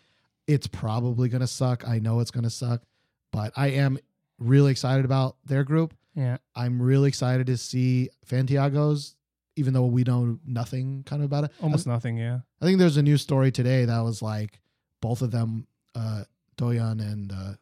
[0.49, 1.87] It's probably going to suck.
[1.89, 2.83] I know it's going to suck,
[3.31, 3.99] but I am
[4.41, 5.95] really excited about their group.
[6.14, 6.37] Yeah.
[6.55, 9.16] I'm really excited to see Fantagio's,
[9.57, 11.53] even though we know nothing kind of about it.
[11.62, 12.16] Almost nothing.
[12.18, 12.40] Yeah.
[12.61, 14.61] I think there's a new story today that was like
[15.01, 16.25] both of them, uh,
[16.57, 17.53] Doyeon and uh,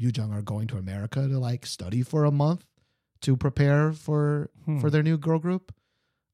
[0.00, 2.64] Yujung, are going to America to like study for a month
[3.22, 4.78] to prepare for Hmm.
[4.80, 5.72] for their new girl group.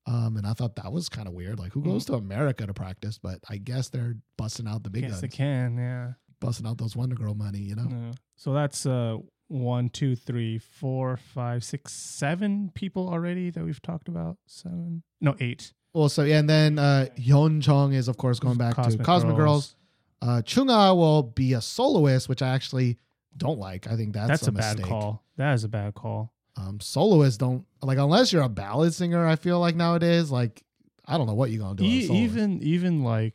[0.08, 1.58] Um, and I thought that was kind of weird.
[1.58, 1.90] Like, who Hmm.
[1.90, 3.18] goes to America to practice?
[3.18, 5.76] But I guess they're busting out the big Yes, guns, they can.
[5.76, 6.12] Yeah.
[6.38, 7.58] busting out those Wonder Girl money.
[7.60, 8.12] You know, Yeah.
[8.36, 14.08] So that's uh one, two, three, four, five, six, seven people already that we've talked
[14.08, 14.38] about.
[14.46, 15.02] Seven.
[15.20, 15.72] No, eight.
[15.94, 19.36] Well, so yeah, and then uh, Hyun Chong is of course going back to Cosmic
[19.36, 19.76] Girls.
[20.20, 22.98] Uh, Chunga will be a soloist, which I actually
[23.36, 23.86] don't like.
[23.86, 24.90] I think that's, That's, a, a, bad mistake.
[24.90, 25.22] call.
[25.36, 26.32] That is a bad call.
[26.56, 29.26] Um, soloists don't like unless you're a ballad singer.
[29.26, 30.62] I feel like nowadays, like
[31.04, 31.84] I don't know what you're gonna do.
[31.84, 33.34] E- even even like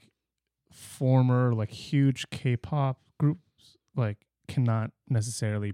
[0.72, 5.74] former like huge K-pop groups like cannot necessarily,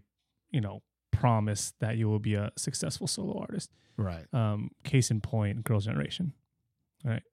[0.52, 0.82] you know,
[1.12, 3.72] promise that you will be a successful solo artist.
[3.98, 6.34] right, Um, case in point, Girls' Generation.
[7.04, 7.24] Right.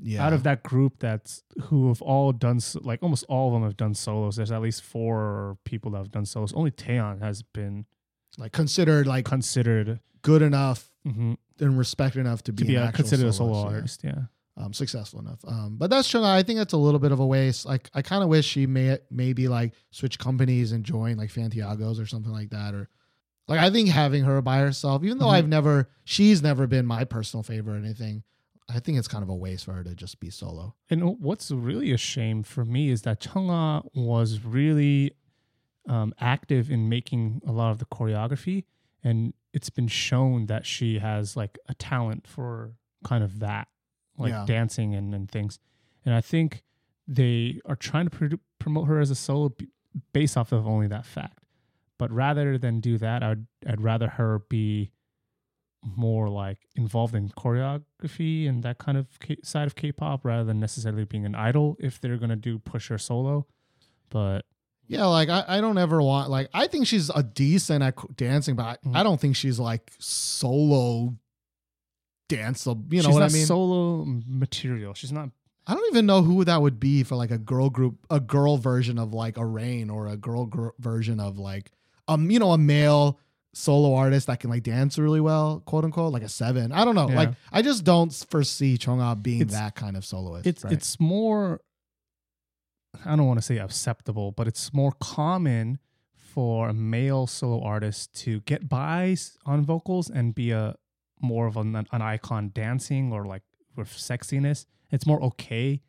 [0.00, 0.24] Yeah.
[0.24, 3.76] Out of that group, that's who have all done like almost all of them have
[3.76, 4.36] done solos.
[4.36, 6.52] There's at least four people that have done solos.
[6.52, 7.84] Only Taeyeon has been
[8.38, 12.92] like considered like considered good enough mhm, and respected enough to be, to be a,
[12.92, 13.76] considered a soloist, solo yeah.
[13.76, 14.00] artist.
[14.04, 14.20] Yeah.
[14.60, 15.38] Um, successful enough.
[15.46, 16.24] Um, but that's Chunga.
[16.24, 17.64] I think that's a little bit of a waste.
[17.64, 22.00] Like I kind of wish she may maybe like switch companies and join like Fantagio's
[22.00, 22.74] or something like that.
[22.74, 22.88] Or
[23.46, 25.32] like I think having her by herself, even though Mhm.
[25.34, 28.24] I've never, she's never been my personal favorite or anything.
[28.68, 30.74] I think it's kind of a waste for her to just be solo.
[30.90, 35.12] And what's really a shame for me is that Chunga was really
[35.88, 38.64] um, active in making a lot of the choreography,
[39.02, 42.72] and it's been shown that she has like a talent for
[43.04, 43.68] kind of that,
[44.18, 44.44] like Yeah.
[44.46, 45.58] dancing and, and things.
[46.04, 46.62] And I think
[47.06, 49.68] they are trying to pr- promote her as a solo b-
[50.12, 51.38] based off of only that fact.
[51.98, 54.90] But rather than do that, I'd I'd rather her be
[55.82, 60.58] more like involved in choreography and that kind of K- side of K-pop rather than
[60.60, 63.46] necessarily being an idol if they're gonna do push her solo.
[64.10, 64.44] But
[64.86, 68.56] Yeah, like I, I don't ever want like I think she's a decent at dancing,
[68.56, 68.96] but I, Mhm.
[68.96, 71.16] I don't think she's like solo
[72.28, 72.74] dancer.
[72.90, 73.46] You know she's what I mean?
[73.46, 74.94] solo material.
[74.94, 75.30] She's not.
[75.66, 78.56] I don't even know who that would be for like a girl group, a girl
[78.56, 81.70] version of like a Rain or a girl gr- version of like
[82.06, 83.18] um you know a male
[83.54, 86.72] solo artist that can like dance really well, quote unquote, like a Se7en.
[86.72, 87.08] I don't know.
[87.10, 87.16] Yeah.
[87.16, 90.46] Like I just don't foresee Chonga being It's- that kind of soloist.
[90.46, 90.72] It's right?
[90.72, 91.60] it's more.
[93.04, 95.78] I don't want to say acceptable, but it's more common
[96.14, 100.74] for a male solo artist to get by on vocals and be a
[101.20, 103.42] more of an, an icon dancing or like
[103.76, 104.66] with sexiness.
[104.90, 105.82] It's more okay,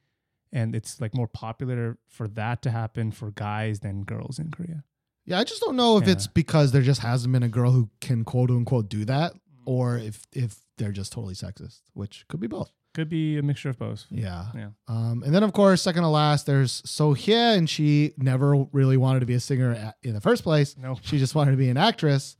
[0.51, 4.83] and it's like more popular for that to happen for guys than girls in Korea.
[5.25, 5.39] yeah.
[5.39, 6.13] I just don't know if Yeah.
[6.13, 9.33] it's because there just hasn't been a girl who can quote unquote do that,
[9.65, 12.71] or if if they're just totally sexist, which could be both.
[12.95, 14.05] Could be a mixture of both.
[14.09, 14.47] Yeah.
[14.55, 14.69] Yeah.
[14.87, 18.97] Um, and then of course, second to last, there's So Hye, and she never really
[18.97, 20.75] wanted to be a singer in the first place.
[20.75, 22.35] No, She just wanted to be an actress.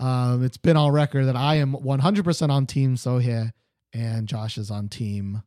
[0.00, 3.52] Um, it's been on record that I am 100% on Team Sohye
[3.92, 5.42] and Josh is on Team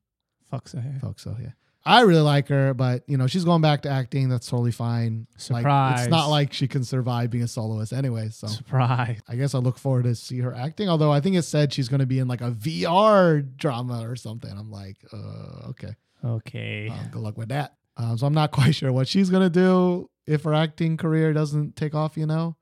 [0.53, 0.93] fuck so hey.
[1.01, 1.53] Folk Sohye.
[1.85, 4.29] I really like her, but you know she's going back to acting.
[4.29, 5.27] That's totally fine.
[5.49, 6.01] Like, Surprise.
[6.01, 8.29] it's not like she can survive being a soloist anyway.
[8.29, 9.19] So Surprise.
[9.27, 10.87] I guess I look forward to see her acting.
[10.87, 14.15] Although I think it said she's going to be in like a VR drama or
[14.15, 14.49] something.
[14.49, 15.95] I'm like, uh, okay.
[16.23, 16.87] Okay.
[16.87, 17.75] Um, good luck with that.
[17.97, 21.75] Um, so I'm not quite sure what she's gonna do if her acting career doesn't
[21.75, 22.15] take off.
[22.15, 22.55] You know,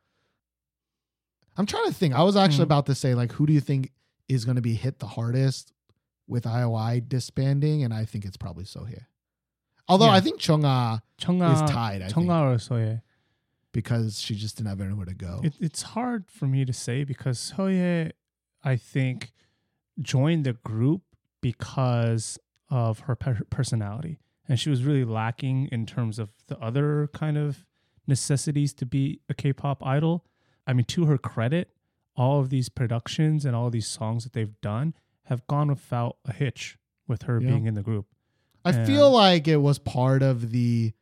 [1.62, 2.14] I'm trying to think.
[2.16, 2.72] I was actually Hmm.
[2.74, 3.92] about to say like, who do you think
[4.28, 5.74] is gonna be hit the hardest
[6.28, 7.84] with IOI disbanding?
[7.84, 9.06] And I think it's probably Sohye.
[9.88, 10.14] Although Yeah.
[10.14, 12.02] I think Chunga ah Chunga is ah, tied.
[12.02, 13.02] I Chunga think ah or Soye.
[13.74, 15.42] because she just didn't have anywhere to go.
[15.44, 18.12] It, it's hard for me to say because Soye,
[18.64, 19.32] I think,
[20.00, 21.04] joined the group
[21.42, 27.10] because of her per- personality, and she was really lacking in terms of the other
[27.14, 27.66] kind of
[28.08, 30.26] necessities to be a K-pop idol.
[30.68, 31.72] I mean, to her credit,
[32.16, 34.94] all of these productions and all of these songs that they've done
[35.26, 37.50] have gone without a hitch with her Yeah.
[37.50, 38.08] being in the group.
[38.64, 38.86] I Yeah.
[38.86, 40.94] feel like it was part of the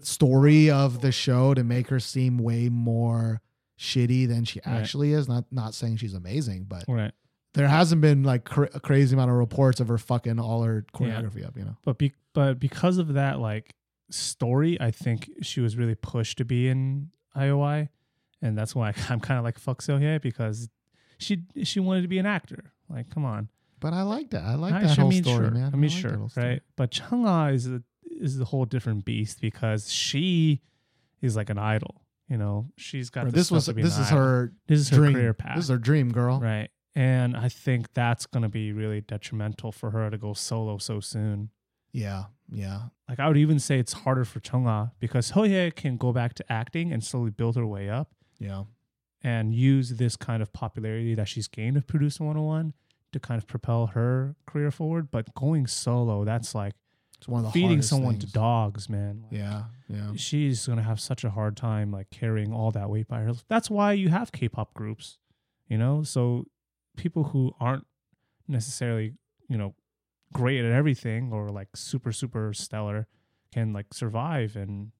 [0.00, 3.40] story of the show to make her seem way more
[3.78, 4.74] shitty than she Right.
[4.80, 5.28] actually is.
[5.28, 7.12] Not not saying she's amazing, but Right.
[7.54, 10.84] there hasn't been like cra- a crazy amount of reports of her fucking all her
[10.94, 11.56] choreography up.
[11.56, 13.74] You know, but be, but because of that like
[14.10, 17.88] story, I think she was really pushed to be in IOI,
[18.42, 20.68] and that's why I'm kind of like fuck Sohye because
[21.18, 22.72] she she wanted to be an actor.
[22.90, 23.48] Like, come on,
[23.80, 24.44] But I like that.
[24.44, 25.50] I like I that whole I mean, story, sure.
[25.50, 25.70] man.
[25.72, 26.62] I mean, like sure, right?
[26.76, 30.60] But Chungha is a is a whole different beast because she
[31.22, 32.02] is like an idol.
[32.28, 34.18] You know, she's got Right, this This was this is idol.
[34.18, 36.40] her this is her career path, This is her dream, girl.
[36.40, 36.68] right?
[36.94, 41.00] And I think that's going to be really detrimental for her to go solo so
[41.00, 41.48] soon.
[41.92, 46.12] Yeah, yeah, Like I would even say it's harder for Chungha because Sohye can go
[46.12, 48.10] back to acting and slowly build her way up
[48.42, 48.64] yeah.
[49.22, 52.74] and use this kind of popularity that she's gained of Produce 101
[53.12, 55.10] to kind of propel her career forward.
[55.10, 56.74] But going solo, that's like
[57.18, 58.26] It's one of the feeding someone things.
[58.26, 59.24] to dogs, man.
[59.30, 60.12] Like, Yeah, yeah.
[60.16, 63.44] She's gonna have such a hard time like carrying all that weight by herself.
[63.48, 65.18] That's why you have K-pop groups,
[65.68, 66.02] you know.
[66.02, 66.46] So
[66.96, 67.86] people who aren't
[68.48, 69.14] necessarily,
[69.48, 69.74] you know,
[70.32, 73.06] great at everything or like super super stellar
[73.52, 74.92] can like survive and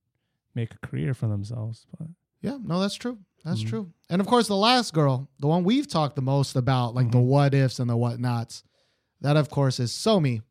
[0.55, 1.87] make a career for themselves.
[1.99, 2.09] But
[2.43, 3.19] Yeah, no, that's true.
[3.45, 3.69] That's Mhm.
[3.69, 3.93] true.
[4.11, 7.19] And of course, the last girl, the one we've talked the most about, like the
[7.19, 7.27] Mhm.
[7.27, 8.63] what ifs and the whatnots,
[9.21, 10.43] that of course is Somi.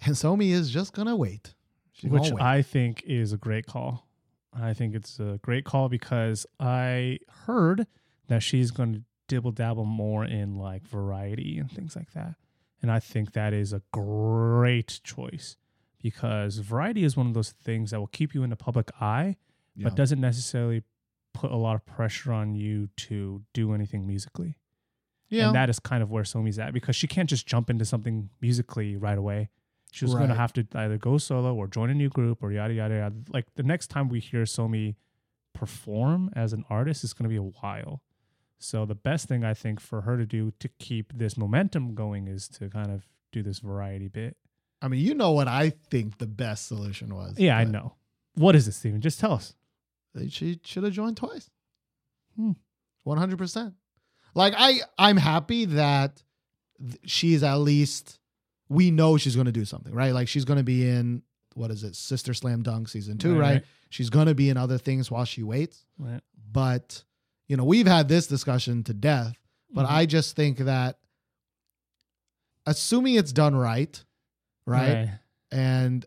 [0.00, 1.54] And Somi is just gonna wait.
[1.92, 2.40] She's which wait.
[2.42, 4.06] I think is a great call.
[4.52, 7.86] I think it's a great call because I heard
[8.28, 12.34] that she's going to dibble dabble more in like variety and things like that.
[12.82, 15.56] And I think that is a great choice
[16.02, 19.36] because variety is one of those things that will keep you in the public eye,
[19.76, 19.84] Yeah.
[19.84, 20.82] but doesn't necessarily
[21.32, 24.56] put a lot of pressure on you to do anything musically.
[25.28, 25.46] yeah.
[25.46, 28.30] And that is kind of where Somi's at because she can't just jump into something
[28.40, 29.48] musically right away.
[29.92, 32.52] She was going to have to either go solo or join a new group or
[32.52, 33.14] yada, yada, yada.
[33.28, 34.94] Like the next time we hear Somi
[35.52, 38.00] perform as an artist is going to be a while.
[38.58, 42.28] So the best thing I think for her to do to keep this momentum going
[42.28, 44.36] is to kind of do this variety bit.
[44.82, 47.38] I mean, you know what I think the best solution was.
[47.38, 47.94] Yeah, I know.
[48.34, 49.00] What is it, Steven?
[49.00, 49.54] Just tell us.
[50.28, 51.48] She should have joined twice.
[52.36, 52.52] Hmm.
[53.04, 53.74] One hundred percent.
[54.34, 56.22] Like I, I'm happy that
[56.78, 58.18] th- she's at least.
[58.68, 60.12] We know she's going to do something, right?
[60.14, 61.22] Like she's going to be in
[61.54, 63.52] what is it, Sister Slam Dunk season two, Right, right?
[63.54, 63.64] right.
[63.90, 65.84] She's going to be in other things while she waits.
[65.98, 66.20] Right.
[66.52, 67.02] But
[67.48, 69.34] you know, we've had this discussion to death.
[69.72, 69.90] But Mhm.
[69.90, 70.98] I just think that,
[72.66, 74.02] assuming it's done right,
[74.66, 75.10] right,
[75.50, 76.04] and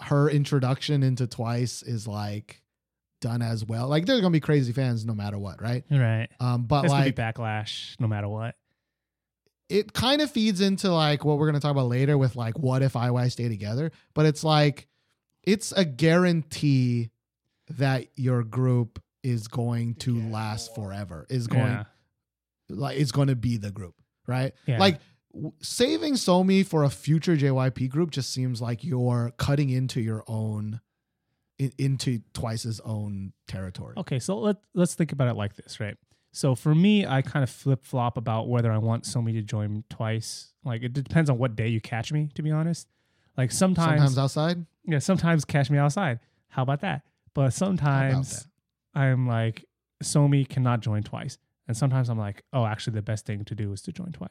[0.00, 2.62] her introduction into Twice is like
[3.24, 3.88] done as well.
[3.88, 5.84] Like there's gonna be crazy fans no matter what, right?
[5.90, 5.98] Right.
[6.00, 6.28] right.
[6.40, 8.54] Um, but There's going like be backlash no matter what.
[9.68, 12.82] it kind of feeds into like what we're gonna talk about later with like what
[12.82, 13.90] if IY stay together.
[14.14, 14.86] But it's like
[15.42, 17.10] it's a guarantee
[17.78, 21.26] that your group is going to last forever.
[21.30, 21.84] Is going Yeah.
[22.68, 23.94] like it's going to be the group,
[24.26, 24.52] right?
[24.66, 24.78] Yeah.
[24.78, 25.00] Like
[25.32, 30.24] w- saving Somi for a future JYP group just seems like you're cutting into your
[30.26, 30.80] own
[31.58, 33.94] in, into Twice's own territory.
[33.98, 35.96] Okay, so let let's think about it like this, right?
[36.32, 39.84] So for me, I kind of flip flop about whether I want Somi to join
[39.88, 40.52] twice.
[40.64, 42.88] Like it depends on what day you catch me, to be honest.
[43.36, 44.66] Like sometimes, Sometimes outside.
[44.84, 46.20] yeah, sometimes catch me outside.
[46.48, 47.02] How about that?
[47.34, 48.46] But sometimes
[48.94, 49.64] I'm like,
[50.02, 53.72] Somi cannot join twice, and sometimes I'm like, oh, actually, the best thing to do
[53.72, 54.30] is to join twice.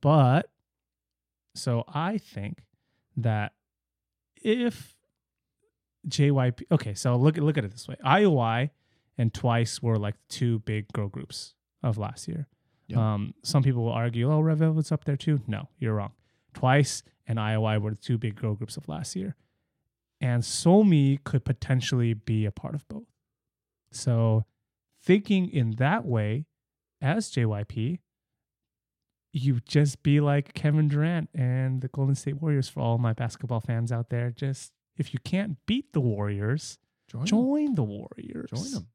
[0.00, 0.50] But
[1.54, 2.64] so I think
[3.16, 3.52] that
[4.36, 4.93] if
[6.08, 8.70] JYP, okay, so look look at it this way: IOI
[9.16, 12.48] and Twice were like two big girl groups of last year.
[12.86, 13.14] Yeah.
[13.14, 15.40] Um, some people will argue, oh, Red Velvet's up there too.
[15.46, 16.12] No, you're wrong.
[16.52, 19.36] Twice and IOI were the two big girl groups of last year,
[20.20, 23.08] and Somi could potentially be a part of both.
[23.90, 24.44] So,
[25.02, 26.46] thinking in that way,
[27.00, 28.00] as JYP,
[29.32, 33.60] you just be like Kevin Durant and the Golden State Warriors for all my basketball
[33.60, 34.30] fans out there.
[34.30, 36.78] Just if you can't beat the Warriors,
[37.08, 38.50] Join, join the Warriors.
[38.50, 38.86] Join them.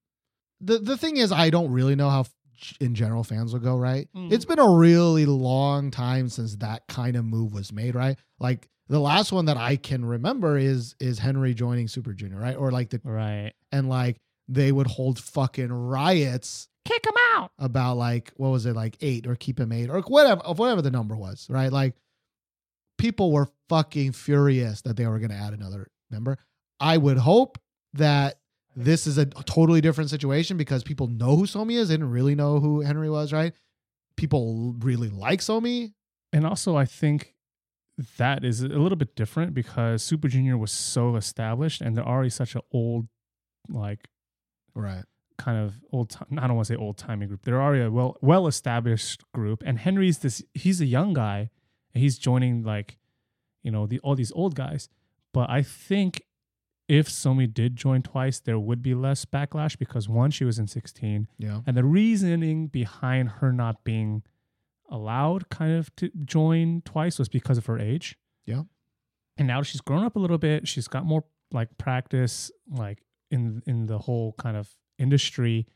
[0.61, 2.33] The the thing is, I don't really know how f-
[2.81, 3.77] in general fans will go.
[3.77, 4.09] Right?
[4.15, 4.31] Mhm.
[4.31, 7.95] It's been a really long time since that kind of move was made.
[7.95, 8.17] Right?
[8.39, 12.39] Like the last one that I can remember is is Henry joining Super Junior.
[12.39, 12.55] Right?
[12.57, 13.53] Or like the Right.
[13.71, 14.17] and like
[14.47, 17.51] they would hold fucking riots Kick them out.
[17.59, 20.89] about like what was it like eight or keep him eight or whatever whatever the
[20.89, 21.93] number was right like
[22.97, 26.37] people were fucking furious that they were going to add another member
[26.79, 27.57] i would hope
[27.93, 28.39] that
[28.75, 32.35] this is a totally different situation because people know who somi is they didn't really
[32.35, 33.53] know who henry was right
[34.15, 35.93] people really like somi
[36.31, 37.33] And also, I think
[38.17, 42.29] that is a little bit different because Super Junior was so established and they're already
[42.29, 43.07] such an old,
[43.67, 44.07] like,
[44.75, 45.03] right
[45.37, 47.43] kind of old time I don't want to say old timey group.
[47.43, 49.63] They're already a well well established group.
[49.65, 51.49] And Henry's this he's a young guy
[51.93, 52.97] and he's joining like,
[53.63, 54.89] you know, the all these old guys.
[55.33, 56.23] But I think
[56.87, 60.67] if Somi did join twice, there would be less backlash because one, she was in
[60.67, 61.27] 16.
[61.37, 64.23] yeah And the reasoning behind her not being
[64.89, 68.17] allowed kind of to join twice was because of her age.
[68.45, 68.63] Yeah.
[69.37, 70.67] And now she's grown up a little bit.
[70.67, 75.67] She's got more like practice, like in in the whole kind of industry.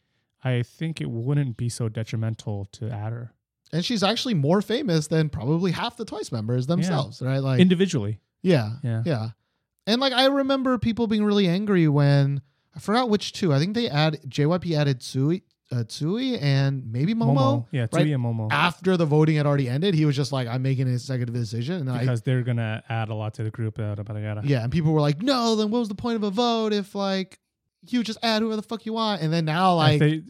[0.44, 3.34] I think it wouldn't be so detrimental to add her
[3.72, 7.38] And she's actually more famous than probably half the Twice members themselves, right?
[7.40, 8.20] Like, individually.
[8.42, 9.04] yeah, Yeah.
[9.06, 9.30] yeah.
[9.86, 12.42] And like, I remember people being really angry when
[12.76, 13.54] I forgot which two.
[13.54, 17.66] I think they add JYP added Tzuyu, uh, Tzuyu and maybe Momo.
[17.72, 18.08] Yeah, right?
[18.08, 18.48] And Momo.
[18.52, 21.82] After the voting had already ended, he was just like, "I'm making an executive decision,"
[21.82, 23.78] and I because they're gonna add a lot to the group.
[23.78, 24.42] Yada, yada.
[24.46, 26.96] Yeah, and people were like, "No, then what was the point of a vote if
[26.96, 27.40] like
[27.88, 30.24] you just add whoever the fuck you want?" And then now Like, they,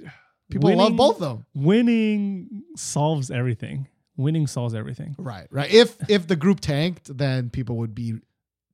[0.50, 1.46] people love both of them.
[1.54, 3.88] Winning solves everything.
[4.18, 5.16] Winning solves everything.
[5.18, 5.72] Right, right.
[5.72, 8.16] If if the group tanked, then people would be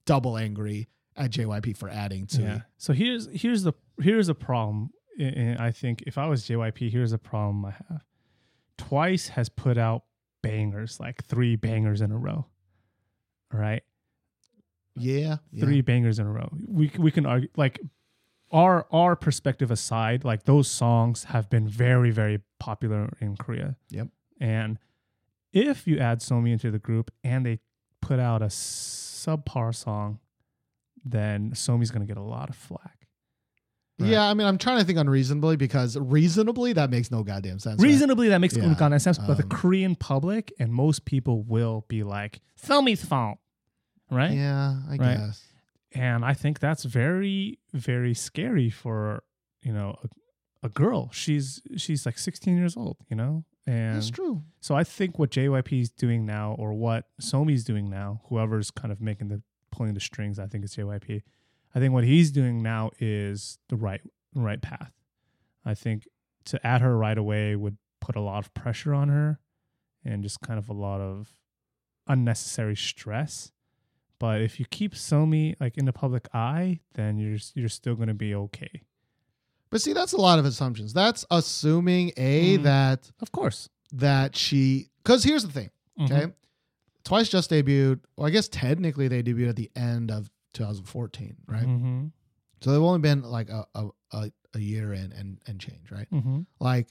[0.09, 2.41] double angry at JYP for adding to.
[2.41, 2.61] Yeah.
[2.77, 4.89] So here's here's the here's a problem.
[5.19, 8.03] I- I I think if I was JYP, here's a problem I have.
[8.77, 10.03] Twice has put out
[10.41, 12.45] bangers, like three bangers in a row.
[13.53, 13.83] All right,
[14.95, 15.63] Yeah, yeah.
[15.65, 16.49] three bangers in a row.
[16.67, 17.79] We we can argue like
[18.51, 23.75] our our perspective aside, like those songs have been very very popular in Korea.
[23.89, 24.07] Yep.
[24.39, 24.79] And
[25.51, 27.59] if you add Somi into the group and they
[28.01, 28.49] put out a
[29.27, 30.19] subpar song,
[31.03, 33.07] then Somi's gonna get a lot of flack.
[33.99, 34.11] Right.
[34.11, 37.81] Yeah, I mean, I'm trying to think unreasonably because reasonably that makes no goddamn sense.
[37.81, 37.87] right?
[37.87, 41.43] Reasonably, that makes Yeah, kind of sense, but the um, Korean public and most people
[41.43, 43.39] will be like, Somi's fault.
[44.09, 44.31] Right?
[44.31, 45.17] Yeah, I Right.
[45.17, 45.43] guess.
[45.93, 49.23] and I think that's very very scary for
[49.63, 51.09] you know a, a girl.
[51.11, 54.43] She's she's like 16 years old, you know, and That's true.
[54.61, 58.91] so I think what JYP is doing now, or what Somi's doing now, whoever's kind
[58.91, 59.41] of making the
[59.71, 61.21] pulling the strings, I think it's JYP.
[61.75, 64.01] I think what he's doing now is the right
[64.35, 64.91] right path.
[65.65, 66.07] I think
[66.45, 69.39] to add her right away would put a lot of pressure on her,
[70.03, 71.33] and just kind of a lot of
[72.07, 73.51] unnecessary stress.
[74.19, 78.07] But if you keep Somi like in the public eye, then you're you're still going
[78.07, 78.83] to be okay.
[79.71, 80.93] But see, that's a lot of assumptions.
[80.93, 82.63] That's assuming a Mhm.
[82.63, 83.69] that Of course.
[83.91, 84.89] that she.
[85.03, 85.69] Because here's the thing.
[86.01, 86.25] Okay.
[86.27, 86.33] Mhm.
[87.03, 87.99] Twice just debuted.
[88.17, 91.65] Well, I guess technically they debuted at the end of 2014, right?
[91.67, 92.11] Mhm.
[92.61, 96.09] So they've only been like a a, a, a year in and and change, right?
[96.11, 96.45] Mhm.
[96.59, 96.89] Like,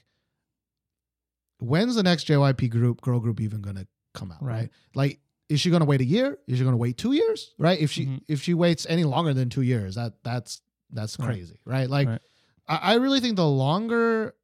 [1.59, 4.55] when's the next JYP group girl group even gonna come out, right?
[4.61, 4.71] Right.
[4.95, 6.39] Like, is she gonna wait a year?
[6.47, 7.55] Is she gonna wait two years?
[7.59, 7.79] Right?
[7.81, 8.23] If she Mhm.
[8.29, 11.27] if she waits any longer than two years, that that's that's Right.
[11.27, 11.89] crazy, right?
[11.91, 12.23] Like, Right.
[12.69, 14.35] I, I really think the longer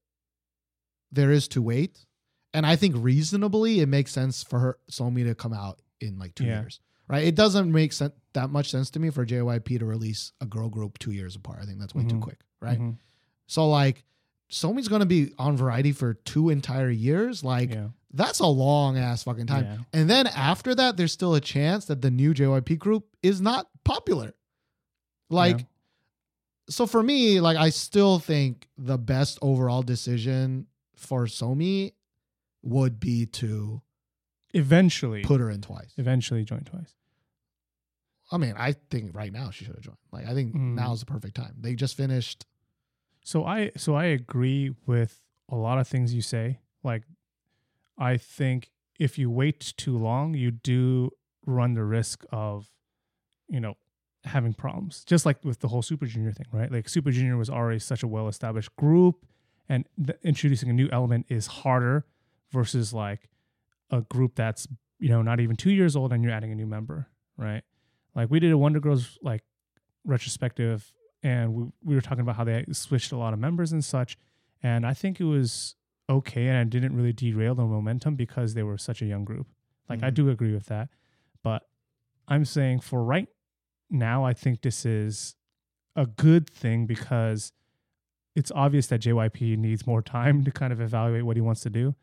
[1.12, 2.04] there is to wait,
[2.52, 6.34] and I think reasonably it makes sense for her Somi to come out in like
[6.34, 6.60] two Yeah.
[6.62, 7.24] years, right?
[7.24, 10.68] It doesn't make sense that much sense to me for JYP to release a girl
[10.68, 11.60] group two years apart.
[11.62, 12.22] I think that's way too Mhm.
[12.22, 12.78] quick, right?
[12.80, 12.98] Mhm.
[13.46, 14.04] So like,
[14.50, 17.44] Somi's gonna be on Variety for two entire years.
[17.44, 17.88] Like, yeah.
[18.12, 19.64] that's a long ass fucking time.
[19.64, 19.78] Yeah.
[19.92, 23.68] And then after that, there's still a chance that the new JYP group is not
[23.84, 24.34] popular.
[25.30, 25.66] Like.
[26.68, 31.92] So for me, like I still think the best overall decision for Somi
[32.62, 33.82] would be to
[34.52, 35.92] Eventually, put her in twice.
[35.96, 36.94] eventually join twice.
[38.32, 39.98] I mean, I think right now she should have joined.
[40.12, 40.74] Like, I think Mm.
[40.74, 41.54] now's the perfect time.
[41.58, 42.46] They just finished.
[43.24, 46.60] So I so I agree with a lot of things you say.
[46.82, 47.02] Like
[47.98, 51.10] I think if you wait too long, you do
[51.46, 52.70] run the risk of,
[53.48, 53.76] you know,
[54.24, 55.04] having problems.
[55.04, 56.70] Just like with the whole Super Junior thing, right?
[56.70, 59.24] Like Super Junior was already such a well established group,
[59.68, 59.86] and
[60.22, 62.04] introducing a new element is harder
[62.50, 63.28] versus like
[63.90, 64.66] a group that's
[64.98, 67.62] you know not even two years old and you're adding a new member, right?
[68.14, 69.42] Like we did a Wonder Girls like
[70.04, 73.82] retrospective and we, we were talking about how they switched a lot of members and
[73.82, 74.18] such
[74.62, 75.76] and i think it was
[76.10, 79.46] okay and it didn't really derail the momentum because they were such a young group
[79.88, 80.14] like i Mhm.
[80.14, 80.90] do agree with that
[81.42, 81.66] but
[82.28, 83.28] i'm saying for right
[83.90, 85.36] now i think this is
[85.96, 87.52] a good thing because
[88.34, 91.70] it's obvious that jyp needs more time to kind of evaluate what he wants to
[91.70, 91.94] do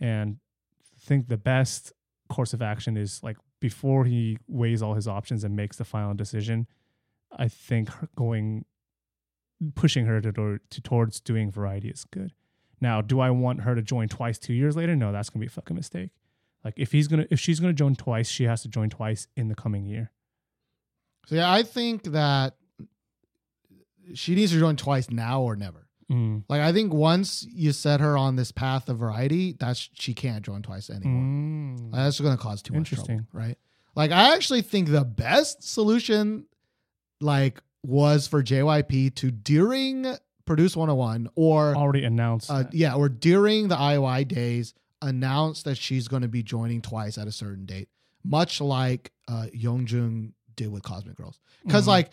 [0.00, 0.38] and
[0.80, 1.92] I think the best
[2.28, 6.14] course of action is like before he weighs all his options and makes the final
[6.14, 6.66] decision
[7.36, 8.64] I think going
[9.74, 12.32] pushing her to, to, to towards doing variety is good.
[12.80, 14.94] Now, do I want her to join twice two years later?
[14.94, 16.10] No, that's gonna be a fucking mistake.
[16.64, 19.48] Like if he's gonna if she's gonna join twice, she has to join twice in
[19.48, 20.12] the coming year.
[21.28, 22.54] So yeah, I think that
[24.14, 25.86] she needs to join twice now or never.
[26.10, 26.44] Mm.
[26.48, 30.42] Like I think once you set her on this path of variety, that's she can't
[30.42, 31.22] join twice anymore.
[31.22, 31.92] Mm.
[31.92, 33.58] That's going to cause too much trouble, right?
[33.94, 36.46] Like I actually think the best solution,
[37.20, 40.06] like, was for JYP to during
[40.46, 42.50] Produce 101 or Already announced.
[42.50, 44.72] uh, yeah, or during the IOI days
[45.02, 47.90] announced that she's going to be joining twice at a certain date,
[48.24, 51.40] much like uh, Yeonjung did with Cosmic Girls.
[51.64, 51.88] Because Mhm.
[51.88, 52.10] like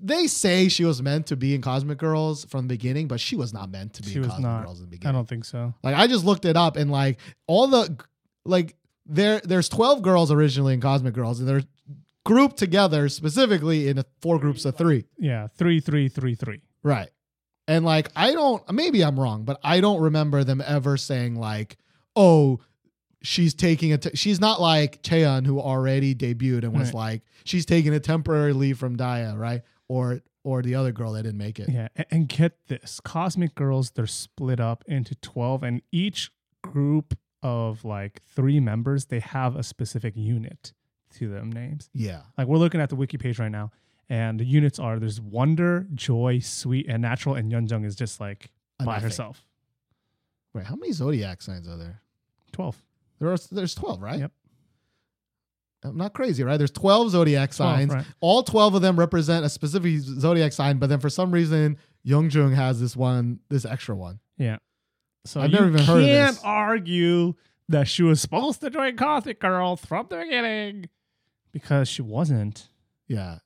[0.00, 3.34] they say she was meant to be in Cosmic Girls from the beginning, but she
[3.36, 4.64] was not meant to be She in was Cosmic not.
[4.64, 5.14] Girls in the beginning.
[5.14, 5.74] I don't think so.
[5.82, 7.96] Like I just looked it up and like all the
[8.44, 11.62] like there there's 12 girls originally in Cosmic Girls and they're
[12.24, 15.04] grouped together specifically in four groups of 3.
[15.18, 16.60] Yeah, three, three, three, three.
[16.82, 17.08] Right.
[17.66, 21.76] And like I don't maybe I'm wrong, but I don't remember them ever saying like,
[22.14, 22.60] "Oh,
[23.22, 24.10] she's taking a t-.
[24.14, 26.94] she's not like Chaeyeon who already debuted and was Right.
[26.94, 29.62] like she's taking a temporary leave from Dia, right?
[29.88, 31.68] Or or the other girl that didn't make it.
[31.68, 36.30] Yeah, and get this: Cosmic Girls, they're split up into twelve, and each
[36.62, 40.72] group of like three members, they have a specific unit
[41.14, 41.88] to them names.
[41.94, 42.22] Yeah.
[42.36, 43.70] Like we're looking at the wiki page right now,
[44.08, 48.50] and the units are there's Wonder, Joy, Sweet, and Natural, and Yeonjung is just like
[48.78, 49.02] by nothing.
[49.02, 49.44] herself.
[50.54, 52.00] Wait, how many zodiac signs are there?
[52.52, 52.82] Twelve.
[53.18, 54.20] There are there's 12, right?
[54.20, 54.32] Yep.
[55.84, 56.56] I'm not crazy, right?
[56.56, 57.94] There's 12 zodiac 12, signs.
[57.94, 58.04] right.
[58.20, 62.54] All 12 of them represent a specific zodiac sign, but then for some reason Yeonjung
[62.54, 64.18] has this one, this extra one.
[64.38, 64.56] Yeah.
[65.24, 67.34] So I've never even heard of can't argue
[67.68, 70.88] that she was supposed to join Cosmic Girls from the beginning
[71.52, 72.68] because she wasn't.
[73.06, 73.38] Yeah.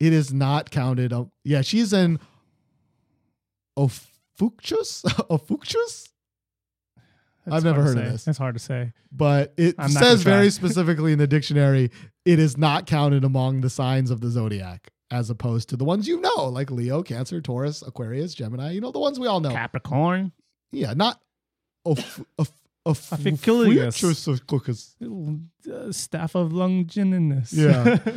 [0.00, 1.14] It is not counted.
[1.44, 2.18] Yeah, she's in
[3.76, 5.04] Ophiuchus?
[5.30, 6.11] Ophiuchus?
[7.50, 8.26] I've never heard of this.
[8.28, 8.92] It's hard to say.
[9.10, 11.90] But it I'm says very specifically in the dictionary,
[12.24, 16.06] it is not counted among the signs of the zodiac as opposed to the ones
[16.08, 19.50] you know, like Leo, Cancer, Taurus, Aquarius, Gemini, you know, the ones we all know.
[19.50, 20.32] Capricorn.
[20.70, 21.20] Yeah, not
[21.84, 22.50] of of
[22.86, 22.96] of
[25.90, 27.52] staff of Longinus.
[27.52, 27.98] Yeah.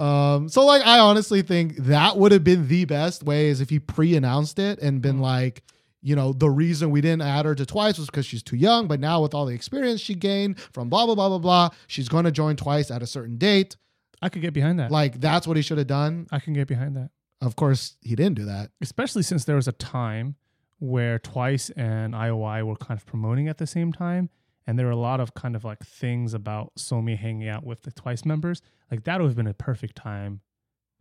[0.00, 3.70] Um, so like I honestly think that would have been the best way is if
[3.70, 5.20] he pre-announced it and been Mm.
[5.20, 5.62] like,
[6.04, 8.86] you know, the reason we didn't add her to twice was because she's too young,
[8.86, 12.10] but now with all the experience she gained from blah blah blah blah blah, she's
[12.10, 13.76] going to join twice at a certain date.
[14.20, 14.90] I could get behind that.
[14.90, 16.26] Like that's what he should have done.
[16.30, 17.10] I can get behind that.
[17.40, 18.70] Of course, he didn't do that.
[18.82, 20.36] Especially since there was a time
[20.78, 24.28] where Twice and IOI were kind of promoting at the same time.
[24.66, 27.82] And there were a lot of kind of like things about Somi hanging out with
[27.82, 28.60] the Twice members.
[28.90, 30.40] Like that would have been a perfect time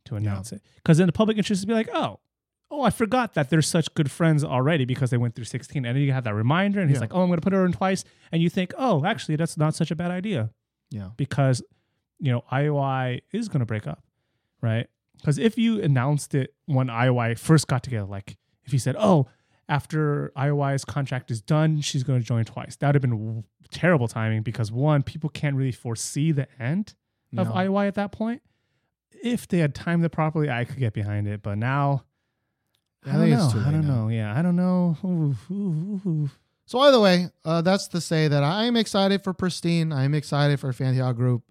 [0.06, 0.62] to announce it.
[0.78, 2.20] Because then the public interest would be like, oh,
[2.72, 5.86] oh, I forgot that they're such good friends already because they went through 16.
[5.86, 7.02] And then you have that reminder, and he's Yeah.
[7.02, 8.04] like, oh, I'm going to put her in twice.
[8.32, 10.50] And you think, oh, actually, that's not such a bad idea.
[10.90, 11.10] Yeah.
[11.18, 11.64] because
[12.20, 14.04] you know IOI is going to break up,
[14.62, 14.88] right?
[15.18, 19.28] Because if you announced it when IOI first got together, like if you said, "Oh,
[19.68, 24.08] after IOI's contract is done, she's going to join twice," that would have been terrible
[24.08, 26.94] timing because one, people can't really foresee the end
[27.36, 27.54] of No.
[27.56, 28.42] IOI at that point.
[29.24, 32.04] If they had timed it properly, I could get behind it, but now.
[33.06, 33.52] I I don't know.
[33.56, 33.96] I don't now.
[34.04, 34.08] know.
[34.10, 34.98] Yeah, I don't know.
[35.04, 36.30] Ooh, ooh, ooh.
[36.66, 39.94] So either way, uh, that's to say that I'm excited for Pristin.
[39.94, 41.44] I'm excited for Fantagio Group.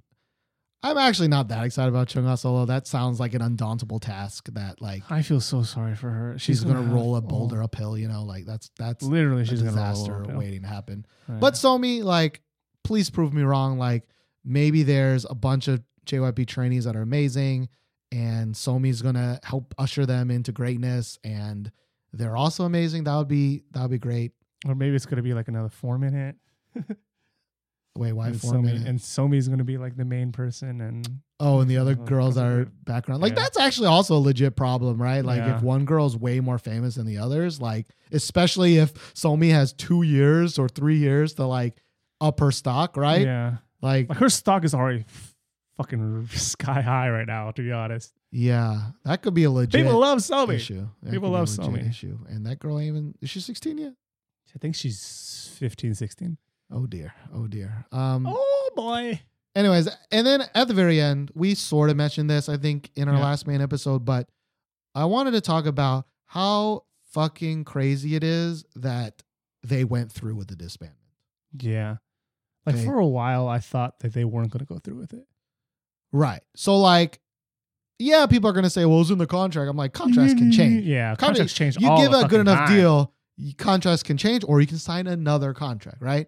[0.85, 2.65] I'm actually not that excited about Chungha Solo.
[2.65, 6.39] That sounds like an undauntable task that like I feel so sorry for her.
[6.39, 9.73] she's, gonna, have- roll a boulder uphill, you know, like that's that's Literally, she's gonna
[9.73, 11.07] disaster waiting to happen.
[11.29, 11.39] Right.
[11.39, 12.43] But Somi, like,
[12.83, 13.79] please prove me wrong.
[13.79, 14.09] Like,
[14.45, 17.69] maybe there's a bunch of JYP trainees that are amazing,
[18.13, 21.73] and Somi's gonna help usher them into greatness, and
[22.13, 23.05] they're also amazing.
[23.05, 24.33] That would be that would be great.
[24.69, 26.37] Or maybe it's gonna be like another four minute.
[27.95, 28.85] Wait, why and four Somi, minutes?
[28.87, 31.07] and Somi's gonna be like the main person, and
[31.41, 33.21] Oh, and the other Oh, girls are background.
[33.21, 33.43] Like yeah.
[33.43, 35.23] that's actually also a legit problem, right?
[35.25, 35.57] Like Yeah.
[35.57, 40.03] if one girl's way more famous than the others, like especially if Somi has two
[40.03, 41.83] years or three years to like
[42.21, 43.23] up her stock, right?
[43.23, 45.05] yeah, Like like her stock is already
[45.83, 47.51] fucking sky high right now.
[47.51, 50.55] To be honest, yeah, that could be a legit people love Somi.
[50.55, 50.87] issue.
[51.03, 51.89] That People could be a love Somi.
[51.89, 52.18] issue.
[52.28, 53.93] And that girl ain't even is she 16 yet?
[54.55, 56.37] I think she's 15, 16.
[56.70, 57.12] Oh dear.
[57.35, 57.87] Oh dear.
[57.93, 59.20] Um Oh boy.
[59.55, 63.09] anyways, and then at the very end, we sort of mentioned this, I think, in
[63.09, 63.22] our Yeah.
[63.24, 64.28] last main episode, but
[64.95, 69.22] I wanted to talk about how fucking crazy it is that
[69.62, 70.97] they went through with the disbandment.
[71.59, 71.97] Yeah.
[72.66, 72.85] Like Okay.
[72.85, 75.26] for a while, I thought that they weren't gonna go through with it.
[76.13, 76.43] Right.
[76.55, 77.19] So like,
[77.99, 79.71] yeah, people are gonna say, well, it was in the contract.
[79.71, 80.85] I'm like, contracts can change.
[80.87, 81.77] Yeah, Contract- contracts change.
[81.81, 82.77] You give a good enough time.
[82.77, 83.13] deal,
[83.59, 86.27] contracts can change, or you can sign another contract, right?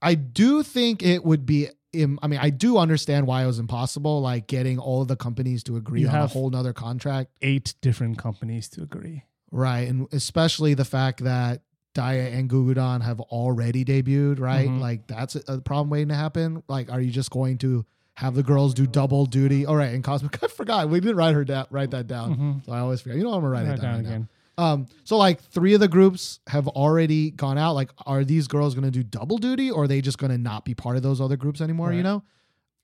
[0.00, 1.68] I do think it would be.
[1.92, 5.16] im- I mean, I do understand why it was impossible, like getting all of the
[5.16, 9.24] companies to agree You on a whole nother contract, Eight different companies to agree.
[9.50, 9.88] right?
[9.88, 11.62] And especially the fact that
[11.94, 14.68] Dia and Gugudan have already debuted, right?
[14.68, 14.80] Mhm.
[14.80, 16.62] Like that's a, a problem waiting to happen.
[16.68, 17.84] Like, are you just going to
[18.18, 19.64] have the girls do double duty?
[19.64, 22.66] All right, and Cosmic, I forgot we didn't write her down, write that down, Mhm.
[22.66, 23.16] so I always forget.
[23.18, 24.28] You know, I'm gonna write Write it down, down right again.
[24.58, 27.74] Um, so like three of the groups have already gone out.
[27.74, 30.38] Like, are these girls going to do double duty, or are they just going to
[30.38, 31.92] not be part of those other groups anymore?
[31.92, 32.24] You know,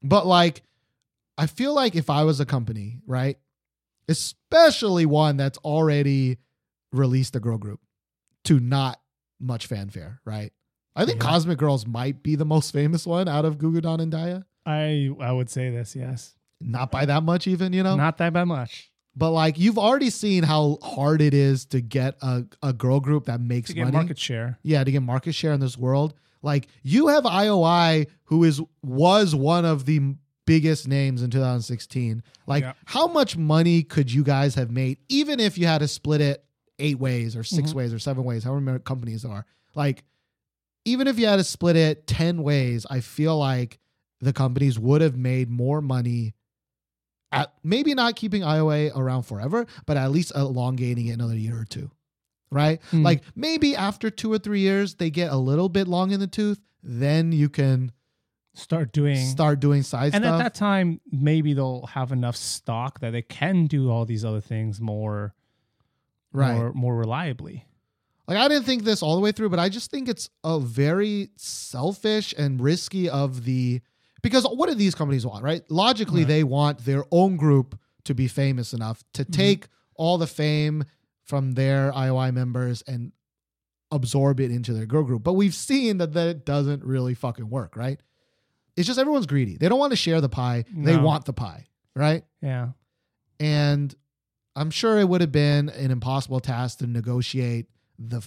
[0.00, 0.62] but like,
[1.36, 3.38] I feel like if I was a company, right,
[4.08, 6.38] especially one that's already
[6.92, 7.80] released a girl group
[8.44, 9.00] to not
[9.40, 10.52] much fanfare, right?
[10.94, 11.28] I think Yeah.
[11.30, 14.46] Cosmic Girls might be the most famous one out of Gugudan and Dia.
[14.66, 16.34] I I would say this, yes.
[16.60, 17.96] Not by that much, even you know.
[17.96, 18.90] Not that by much.
[19.16, 23.26] But like you've already seen how hard it is to get a, a girl group
[23.26, 23.96] that makes To get money.
[23.96, 24.58] market share.
[24.62, 26.14] yeah, to get market share in this world.
[26.42, 32.22] Like you have IOI who is was one of the biggest names in 2016.
[32.46, 32.72] Like Yeah.
[32.86, 36.44] how much money could you guys have made even if you had to split it
[36.78, 37.74] eight ways or 6 Mhm.
[37.74, 39.46] ways or seven ways, however many companies are.
[39.76, 40.02] Like
[40.84, 43.78] even if you had to split it 10 ways, I feel like
[44.24, 46.34] the companies would have made more money
[47.32, 51.64] at maybe not keeping IOI around forever, but at least elongating it another year or
[51.64, 51.90] two.
[52.50, 52.80] Right?
[52.90, 53.02] Hmm.
[53.02, 56.26] Like maybe after two or three years, they get a little bit long in the
[56.26, 56.60] tooth.
[56.82, 57.92] Then you can
[58.56, 60.40] Start doing start doing side and stuff.
[60.40, 64.40] at that time maybe they'll have enough stock that they can do all these other
[64.40, 65.34] things more
[66.32, 66.54] right.
[66.54, 67.66] more, more reliably.
[68.28, 70.60] Like I didn't think this all the way through, but I just think it's a
[70.60, 73.80] very selfish and risky of the
[74.24, 75.62] because what do these companies want, right?
[75.70, 76.28] Logically, Right.
[76.28, 79.32] they want their own group to be famous enough to mm-hmm.
[79.32, 80.84] take all the fame
[81.22, 83.12] from their IOI members and
[83.92, 85.22] absorb it into their girl group.
[85.22, 88.00] But we've seen that that doesn't really fucking work, right?
[88.76, 89.56] It's just everyone's greedy.
[89.56, 90.64] They don't want to share the pie.
[90.74, 92.24] They want the pie, right?
[92.42, 92.70] Yeah.
[93.38, 93.94] and
[94.56, 97.66] I'm sure it would have been an impossible task to negotiate
[97.98, 98.22] the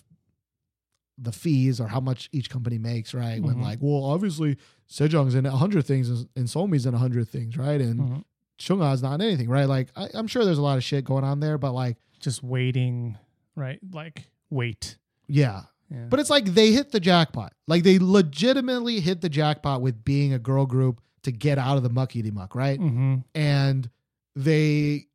[1.18, 3.42] the fees or how much each company makes, right?
[3.42, 3.62] When Mhm.
[3.64, 4.58] like, well, obviously
[4.88, 7.82] Sejeong's in a hundred things and and Somi's in a hundred things, right?
[7.82, 8.24] And Mhm.
[8.60, 9.66] Chungha's not in anything, right?
[9.66, 12.42] Like, I, I'm sure there's a lot of shit going on there, but like, Just
[12.44, 13.18] waiting,
[13.56, 13.80] right?
[13.92, 14.98] Like wait.
[15.28, 15.64] yeah.
[15.90, 16.08] Yeah.
[16.10, 17.54] But it's like they hit the jackpot.
[17.68, 21.84] Like they legitimately hit the jackpot with being a girl group to get out of
[21.84, 22.78] the muckety muck, right?
[22.80, 23.90] hmm And
[24.36, 25.06] they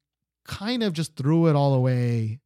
[0.44, 2.40] kind of just threw it all away,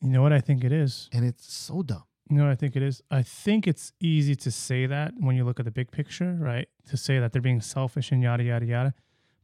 [0.00, 1.08] you know what I think it is?
[1.12, 2.02] and it's so dumb.
[2.30, 3.02] What I think it is?
[3.10, 6.68] I think it's easy to say that when you look at the big picture, right?
[6.88, 8.94] To say that they're being selfish and yada yada yada.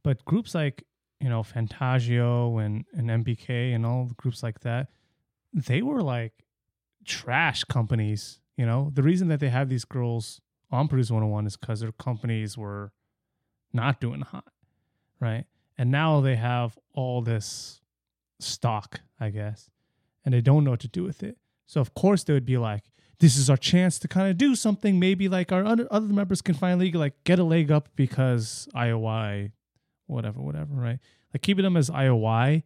[0.03, 0.83] But groups like,
[1.19, 4.89] you know, Fantagio and, and MBK and all the groups like that,
[5.51, 6.45] they were like
[7.05, 8.39] trash companies.
[8.55, 11.91] You know, the reason that they have these girls on Produce 101 is because their
[11.91, 12.91] companies were
[13.73, 14.51] not doing hot,
[15.19, 15.45] right?
[15.77, 17.81] And now they have all this
[18.39, 19.69] stock, I guess,
[20.23, 21.37] and they don't know what to do with it.
[21.65, 22.83] So of course they would be like,
[23.19, 24.99] "This is our chance to kind of do something.
[24.99, 29.51] Maybe like our other members can finally like get a leg up because IOI,
[30.07, 30.99] whatever, whatever, right?
[31.33, 32.63] Like keeping them as IOI,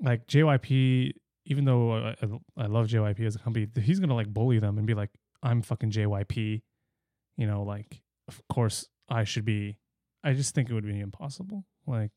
[0.00, 1.12] like JYP.
[1.46, 4.78] Even though I, I- I love JYP as a company, he's gonna like bully them
[4.78, 5.10] and be like,
[5.42, 6.62] "I'm fucking JYP,"
[7.36, 9.76] you know, like of course I should be.
[10.22, 11.66] I just think it would be impossible.
[11.86, 12.12] Like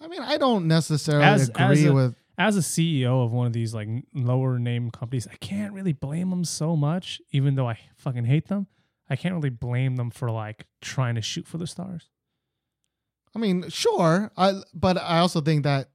[0.00, 2.14] I mean, I don't necessarily As- agree as a- with.
[2.38, 6.30] As a CEO of one of these like lower name companies, I can't really blame
[6.30, 8.66] them so much, even though I fucking hate them.
[9.10, 12.08] I can't really blame them for like trying to shoot for the stars.
[13.34, 15.88] I mean, sure, I but I also think that.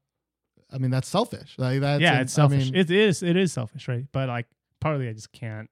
[0.71, 1.55] I mean, that's selfish.
[1.57, 2.63] Like that's yeah, it's selfish.
[2.67, 3.23] I mean, it is.
[3.23, 4.05] It is selfish, right?
[4.11, 4.47] But like
[4.79, 5.69] partly, I just can't.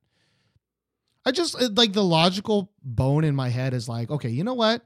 [1.26, 4.54] I just it- like the logical bone in my head is like, okay, you know
[4.54, 4.86] what?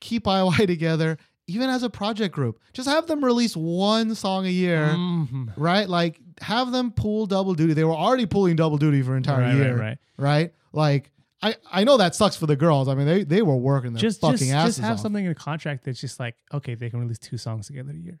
[0.00, 2.58] Keep IOI together, even as a project group.
[2.72, 5.52] Just have them release one song a year, Mhm.
[5.56, 5.88] right?
[5.88, 7.74] Like have them pull double duty.
[7.74, 9.98] They were already pulling double duty for an entire right, year, right, right.
[10.16, 10.54] right?
[10.72, 11.10] Like
[11.42, 12.88] I I know that sucks for the girls.
[12.88, 15.00] I mean, they they were working their Just, fucking just, asses just have off.
[15.00, 17.96] something in a contract that's just like, okay, they can release two songs together a
[17.96, 18.20] year.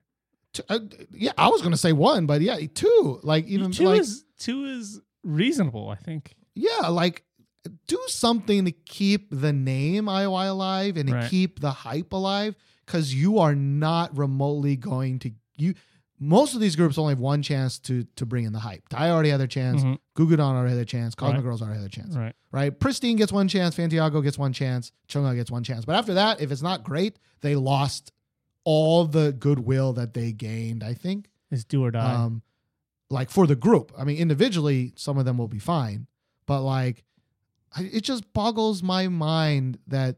[0.68, 0.78] Uh,
[1.10, 3.18] yeah, I was gonna say one, but yeah, two.
[3.22, 6.34] Like even two like is two is reasonable, I think.
[6.54, 7.24] yeah, like
[7.86, 11.30] do something to keep the name IOI alive and to Right.
[11.30, 12.54] keep the hype alive
[12.84, 15.74] because you are not remotely going to you.
[16.20, 18.88] Most of these groups only have one chance to to bring in the hype.
[18.88, 19.82] Dia already had their chance.
[20.16, 21.14] Gugudan already had their chance.
[21.14, 21.44] Cosmic Right.
[21.44, 22.16] Girls already had their chance.
[22.16, 22.34] Right.
[22.52, 22.78] Right?
[22.78, 23.76] Pristin gets one chance.
[23.76, 24.92] Fantagio gets one chance.
[25.08, 25.84] Chungha gets one chance.
[25.84, 28.12] But after that, if it's not great, they lost
[28.62, 30.82] all the goodwill that they gained.
[30.84, 31.28] I think.
[31.50, 32.14] It's do or die.
[32.14, 32.42] Um,
[33.10, 33.92] like for the group.
[33.98, 36.06] I mean, individually, some of them will be fine,
[36.46, 37.04] but like,
[37.78, 40.16] it just boggles my mind that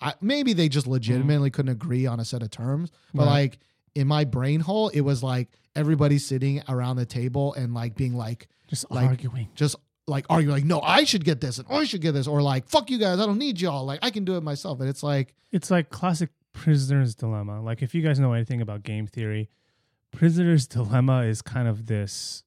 [0.00, 1.52] I, maybe they just legitimately mm.
[1.52, 2.90] couldn't agree on a set of terms.
[3.14, 3.32] But Right.
[3.32, 3.58] like
[3.94, 8.14] in my brain hole, it was like everybody sitting around the table and like being
[8.16, 9.48] like, just like- arguing.
[9.54, 9.76] just
[10.06, 12.68] like arguing, like, no, I should get this and I should get this, or like,
[12.68, 14.80] fuck you guys, I don't need y'all, like I can do it myself.
[14.80, 17.60] And it's like, It's like classic prisoner's dilemma.
[17.60, 19.50] Like if you guys know anything about game theory,
[20.12, 22.42] prisoner's dilemma is kind of this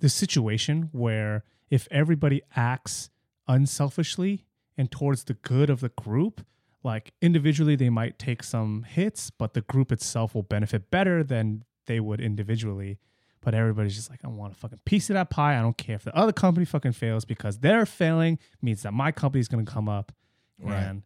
[0.00, 3.10] this situation where if everybody acts
[3.48, 4.44] unselfishly
[4.76, 6.44] and towards the good of the group
[6.84, 11.64] like individually they might take some hits but the group itself will benefit better than
[11.86, 12.98] they would individually
[13.40, 15.96] but everybody's just like i want a fucking piece of that pie i don't care
[15.96, 19.88] if the other company fucking fails because they're failing means that my company's to come
[19.88, 20.12] up
[20.60, 20.76] Right.
[20.82, 21.02] and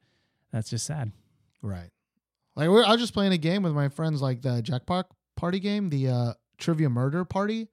[0.52, 1.12] that's just sad
[1.62, 1.90] Right.
[2.56, 5.04] Like we're, I was just playing a game with my friends, like the Jackbox
[5.36, 7.68] Party game, the uh, Trivia Murder Party.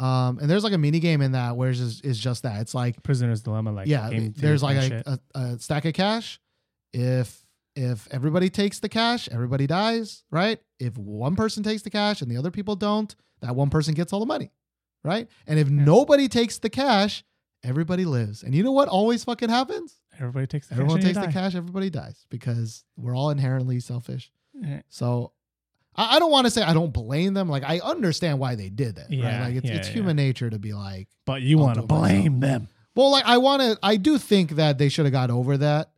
[0.00, 2.60] Um, and there's like a mini game in that where it's just, it's just that.
[2.62, 6.40] It's like prisoner's dilemma like yeah, there's like a, a, a stack of cash.
[6.94, 10.60] If if everybody takes the cash, everybody dies, right?
[10.78, 14.12] If one person takes the cash and the other people don't, that one person gets
[14.12, 14.52] all the money,
[15.02, 15.28] right?
[15.46, 17.24] And if nobody takes the cash,
[17.64, 18.44] everybody lives.
[18.44, 19.98] And you know what always fucking happens?
[20.20, 21.32] everybody takes the Everyone cash takes the die.
[21.32, 24.30] cash, everybody dies because we're all inherently selfish.
[24.52, 24.82] Yeah.
[24.88, 25.32] So
[25.96, 27.48] I, I don't want to say I don't blame them.
[27.48, 29.06] Like I understand why they did it.
[29.10, 29.46] Yeah, right?
[29.48, 29.94] Like it's, yeah, it's yeah.
[29.94, 32.08] human nature to be like, but you want to it myself.
[32.08, 33.78] blame them well, like I want to.
[33.82, 35.90] I do think that they should have got over that,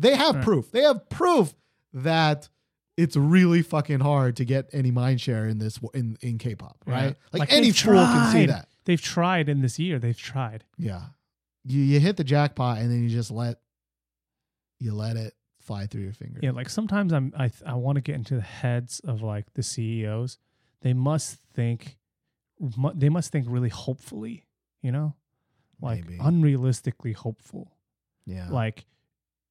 [0.00, 0.44] they have Right.
[0.44, 0.70] proof.
[0.70, 1.54] They have proof
[1.92, 2.48] that
[2.96, 7.04] it's really fucking hard to get any mind share in this in in K-pop, right?
[7.04, 7.12] Yeah.
[7.32, 8.68] Like, Like, any fool can see that.
[8.84, 11.06] they've tried in this year they've tried Yeah,
[11.64, 13.60] you you hit the jackpot and then you just let
[14.80, 16.40] you let it fly through your fingers.
[16.42, 19.62] Yeah, like sometimes I'm I I want to get into the heads of like the
[19.62, 20.38] CEOs.
[20.82, 21.98] They must think
[22.94, 24.44] they must think really hopefully,
[24.82, 25.14] you know?
[25.80, 26.18] Like Maybe.
[26.18, 27.76] unrealistically hopeful.
[28.26, 28.84] yeah, Like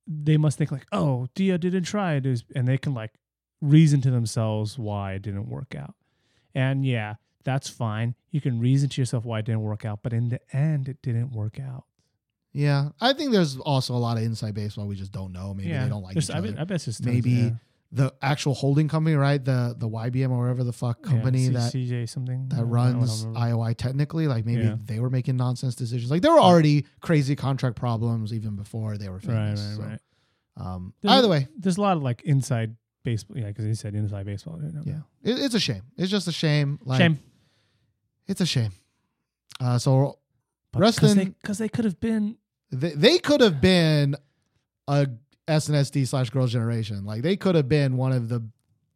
[0.08, 3.14] they must think like, "Oh, Dia didn't try it," and they can like
[3.62, 5.96] reason to themselves why it didn't work out.
[6.56, 8.16] And yeah, that's fine.
[8.32, 11.02] You can reason to yourself why it didn't work out, but in the end it
[11.02, 11.86] didn't work out.
[12.54, 12.90] yeah.
[13.02, 15.54] I think there's also a lot of inside baseball we just don't know.
[15.54, 15.84] Maybe yeah.
[15.84, 16.52] they don't like There's- each I other.
[16.52, 17.50] bet, I bet it's just Maybe yeah.
[17.92, 19.44] The actual holding company, right?
[19.44, 22.60] The the YBM or whatever the fuck Yeah, company C- that CJ something that I
[22.60, 23.26] don't- I don't runs.
[23.26, 24.76] IOI technically, like maybe Yeah.
[24.84, 26.12] they were making nonsense decisions.
[26.12, 29.62] Like there were already crazy contract problems even before they were right, famous.
[29.62, 30.02] right, so, right.
[30.58, 33.38] Um, There's either way, there's a lot of like inside baseball.
[33.38, 34.60] Yeah, because he said inside baseball.
[34.84, 35.84] yeah, it, it's a shame.
[35.98, 36.80] It's just a shame.
[36.84, 37.20] Like, Shame.
[38.28, 38.72] It's a shame.
[39.62, 40.18] Uh, so
[40.74, 42.38] Because Reston- they, they could have been.
[42.72, 44.16] they, they could have been
[44.90, 45.08] a
[45.48, 47.06] SNSD slash Girls' Generation.
[47.06, 48.44] Like they could have been one of the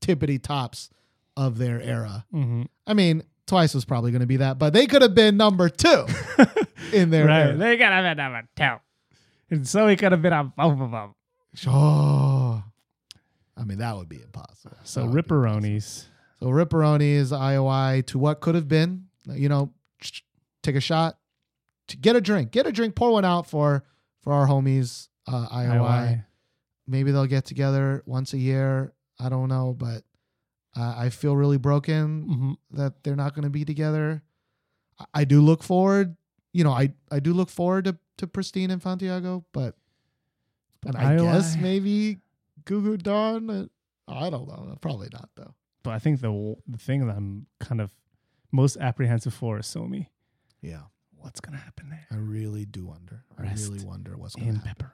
[0.01, 0.89] tippity tops
[1.37, 2.25] of their era.
[2.33, 2.67] mhm.
[2.85, 5.67] I mean, Twice was probably going to be that, but they could have been number
[5.67, 6.05] two
[6.93, 7.47] in their right.
[7.47, 7.57] era.
[7.57, 8.75] They could have been number two.
[9.49, 11.15] And so he could have been on both of them.
[11.67, 12.63] Oh,
[13.57, 14.77] I mean that would be impossible.
[14.83, 15.61] So That would be impossible.
[15.61, 16.05] Ripperonis.
[16.39, 19.07] So Ripperonis, is IOI to what could have been.
[19.27, 19.73] You know,
[20.63, 21.17] take a shot,
[21.87, 23.83] to get a drink, get a drink, pour one out for
[24.21, 25.75] for our homies uh, IOI.
[25.77, 26.25] IOI.
[26.91, 28.91] Maybe they'll get together once a year.
[29.17, 30.03] I don't know, but
[30.75, 32.57] uh, I feel really broken Mhm.
[32.77, 34.23] that they're not going to be together.
[34.99, 36.17] I, I do look forward.
[36.53, 39.75] You know, I I do look forward to to Pristin and Fantagio, but
[40.85, 42.19] and I guess IOI maybe
[42.65, 43.49] Gugudan.
[43.49, 43.67] uh,
[44.11, 44.77] I don't know.
[44.81, 45.53] Probably not though.
[45.83, 47.95] But I think the the thing that I'm kind of
[48.51, 50.07] most apprehensive for is Somi.
[50.61, 50.83] Yeah,
[51.17, 52.05] What's gonna happen there?
[52.11, 53.23] I really do wonder.
[53.37, 54.61] I really wonder what's to happen.
[54.61, 54.91] pepperoni.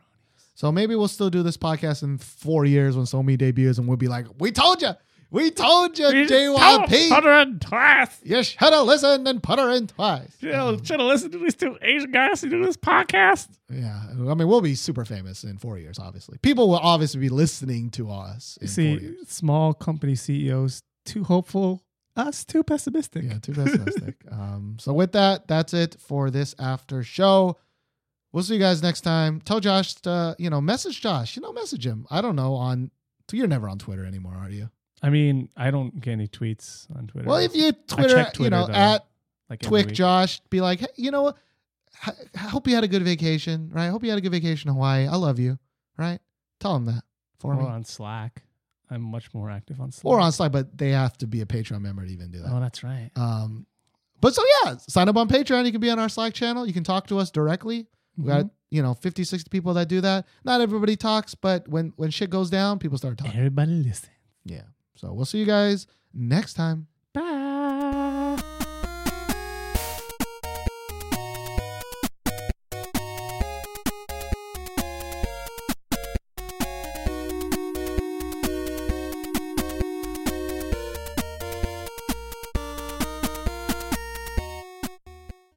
[0.58, 3.96] So maybe we'll still do this podcast in four years when Somi debuts, and we'll
[3.96, 4.90] be like, "We told you,
[5.30, 7.10] we told you, JYP.
[7.12, 8.20] Hundred twice.
[8.24, 11.38] You should have listened and put her in twice." You Um, should have listened to
[11.38, 13.50] these two Asian guys who do this podcast.
[13.72, 16.00] yeah, I mean, we'll be super famous in four years.
[16.00, 21.84] Obviously, people will obviously be listening to us in See, small company CEOs too hopeful,
[22.16, 23.26] us too pessimistic.
[23.26, 24.16] Yeah, too pessimistic.
[24.32, 27.58] um, so with that, that's it for this after show.
[28.32, 29.42] We'll see you guys next time.
[29.42, 31.36] Tell Josh to, you know, message Josh.
[31.36, 32.06] You know, message him.
[32.10, 32.92] I don't know on.
[33.32, 34.70] You're never on Twitter anymore, are you?
[35.02, 37.28] I mean, I don't get any tweets on Twitter.
[37.28, 38.74] Well, if you Twitter, check you know, though.
[38.74, 39.06] at
[39.50, 39.92] like Twick.
[39.92, 41.38] Josh, be like, hey, you know what?
[42.06, 43.88] I hope you had a good vacation, right?
[43.88, 45.08] I hope you had a good vacation in Hawaii.
[45.08, 45.58] I love you,
[45.98, 46.20] right?
[46.60, 47.04] Tell him that
[47.40, 47.66] for or me.
[47.68, 48.44] on Slack.
[48.90, 50.06] I'm much more active on Slack.
[50.06, 52.52] Or on Slack, but they have to be a Patreon member to even do that.
[52.52, 53.12] Oh, that's right.
[53.16, 53.66] Um,
[54.22, 55.66] but so yeah, sign up on Patreon.
[55.66, 56.66] You can be on our Slack channel.
[56.66, 57.88] You can talk to us directly.
[58.18, 58.52] We got Mhm.
[58.72, 60.26] you know 50, 60 people that do that.
[60.44, 63.34] Not everybody talks, but when when shit goes down, people start talking.
[63.38, 64.10] Everybody listen.
[64.46, 64.64] Yeah.
[64.96, 66.88] So we'll see you guys next time.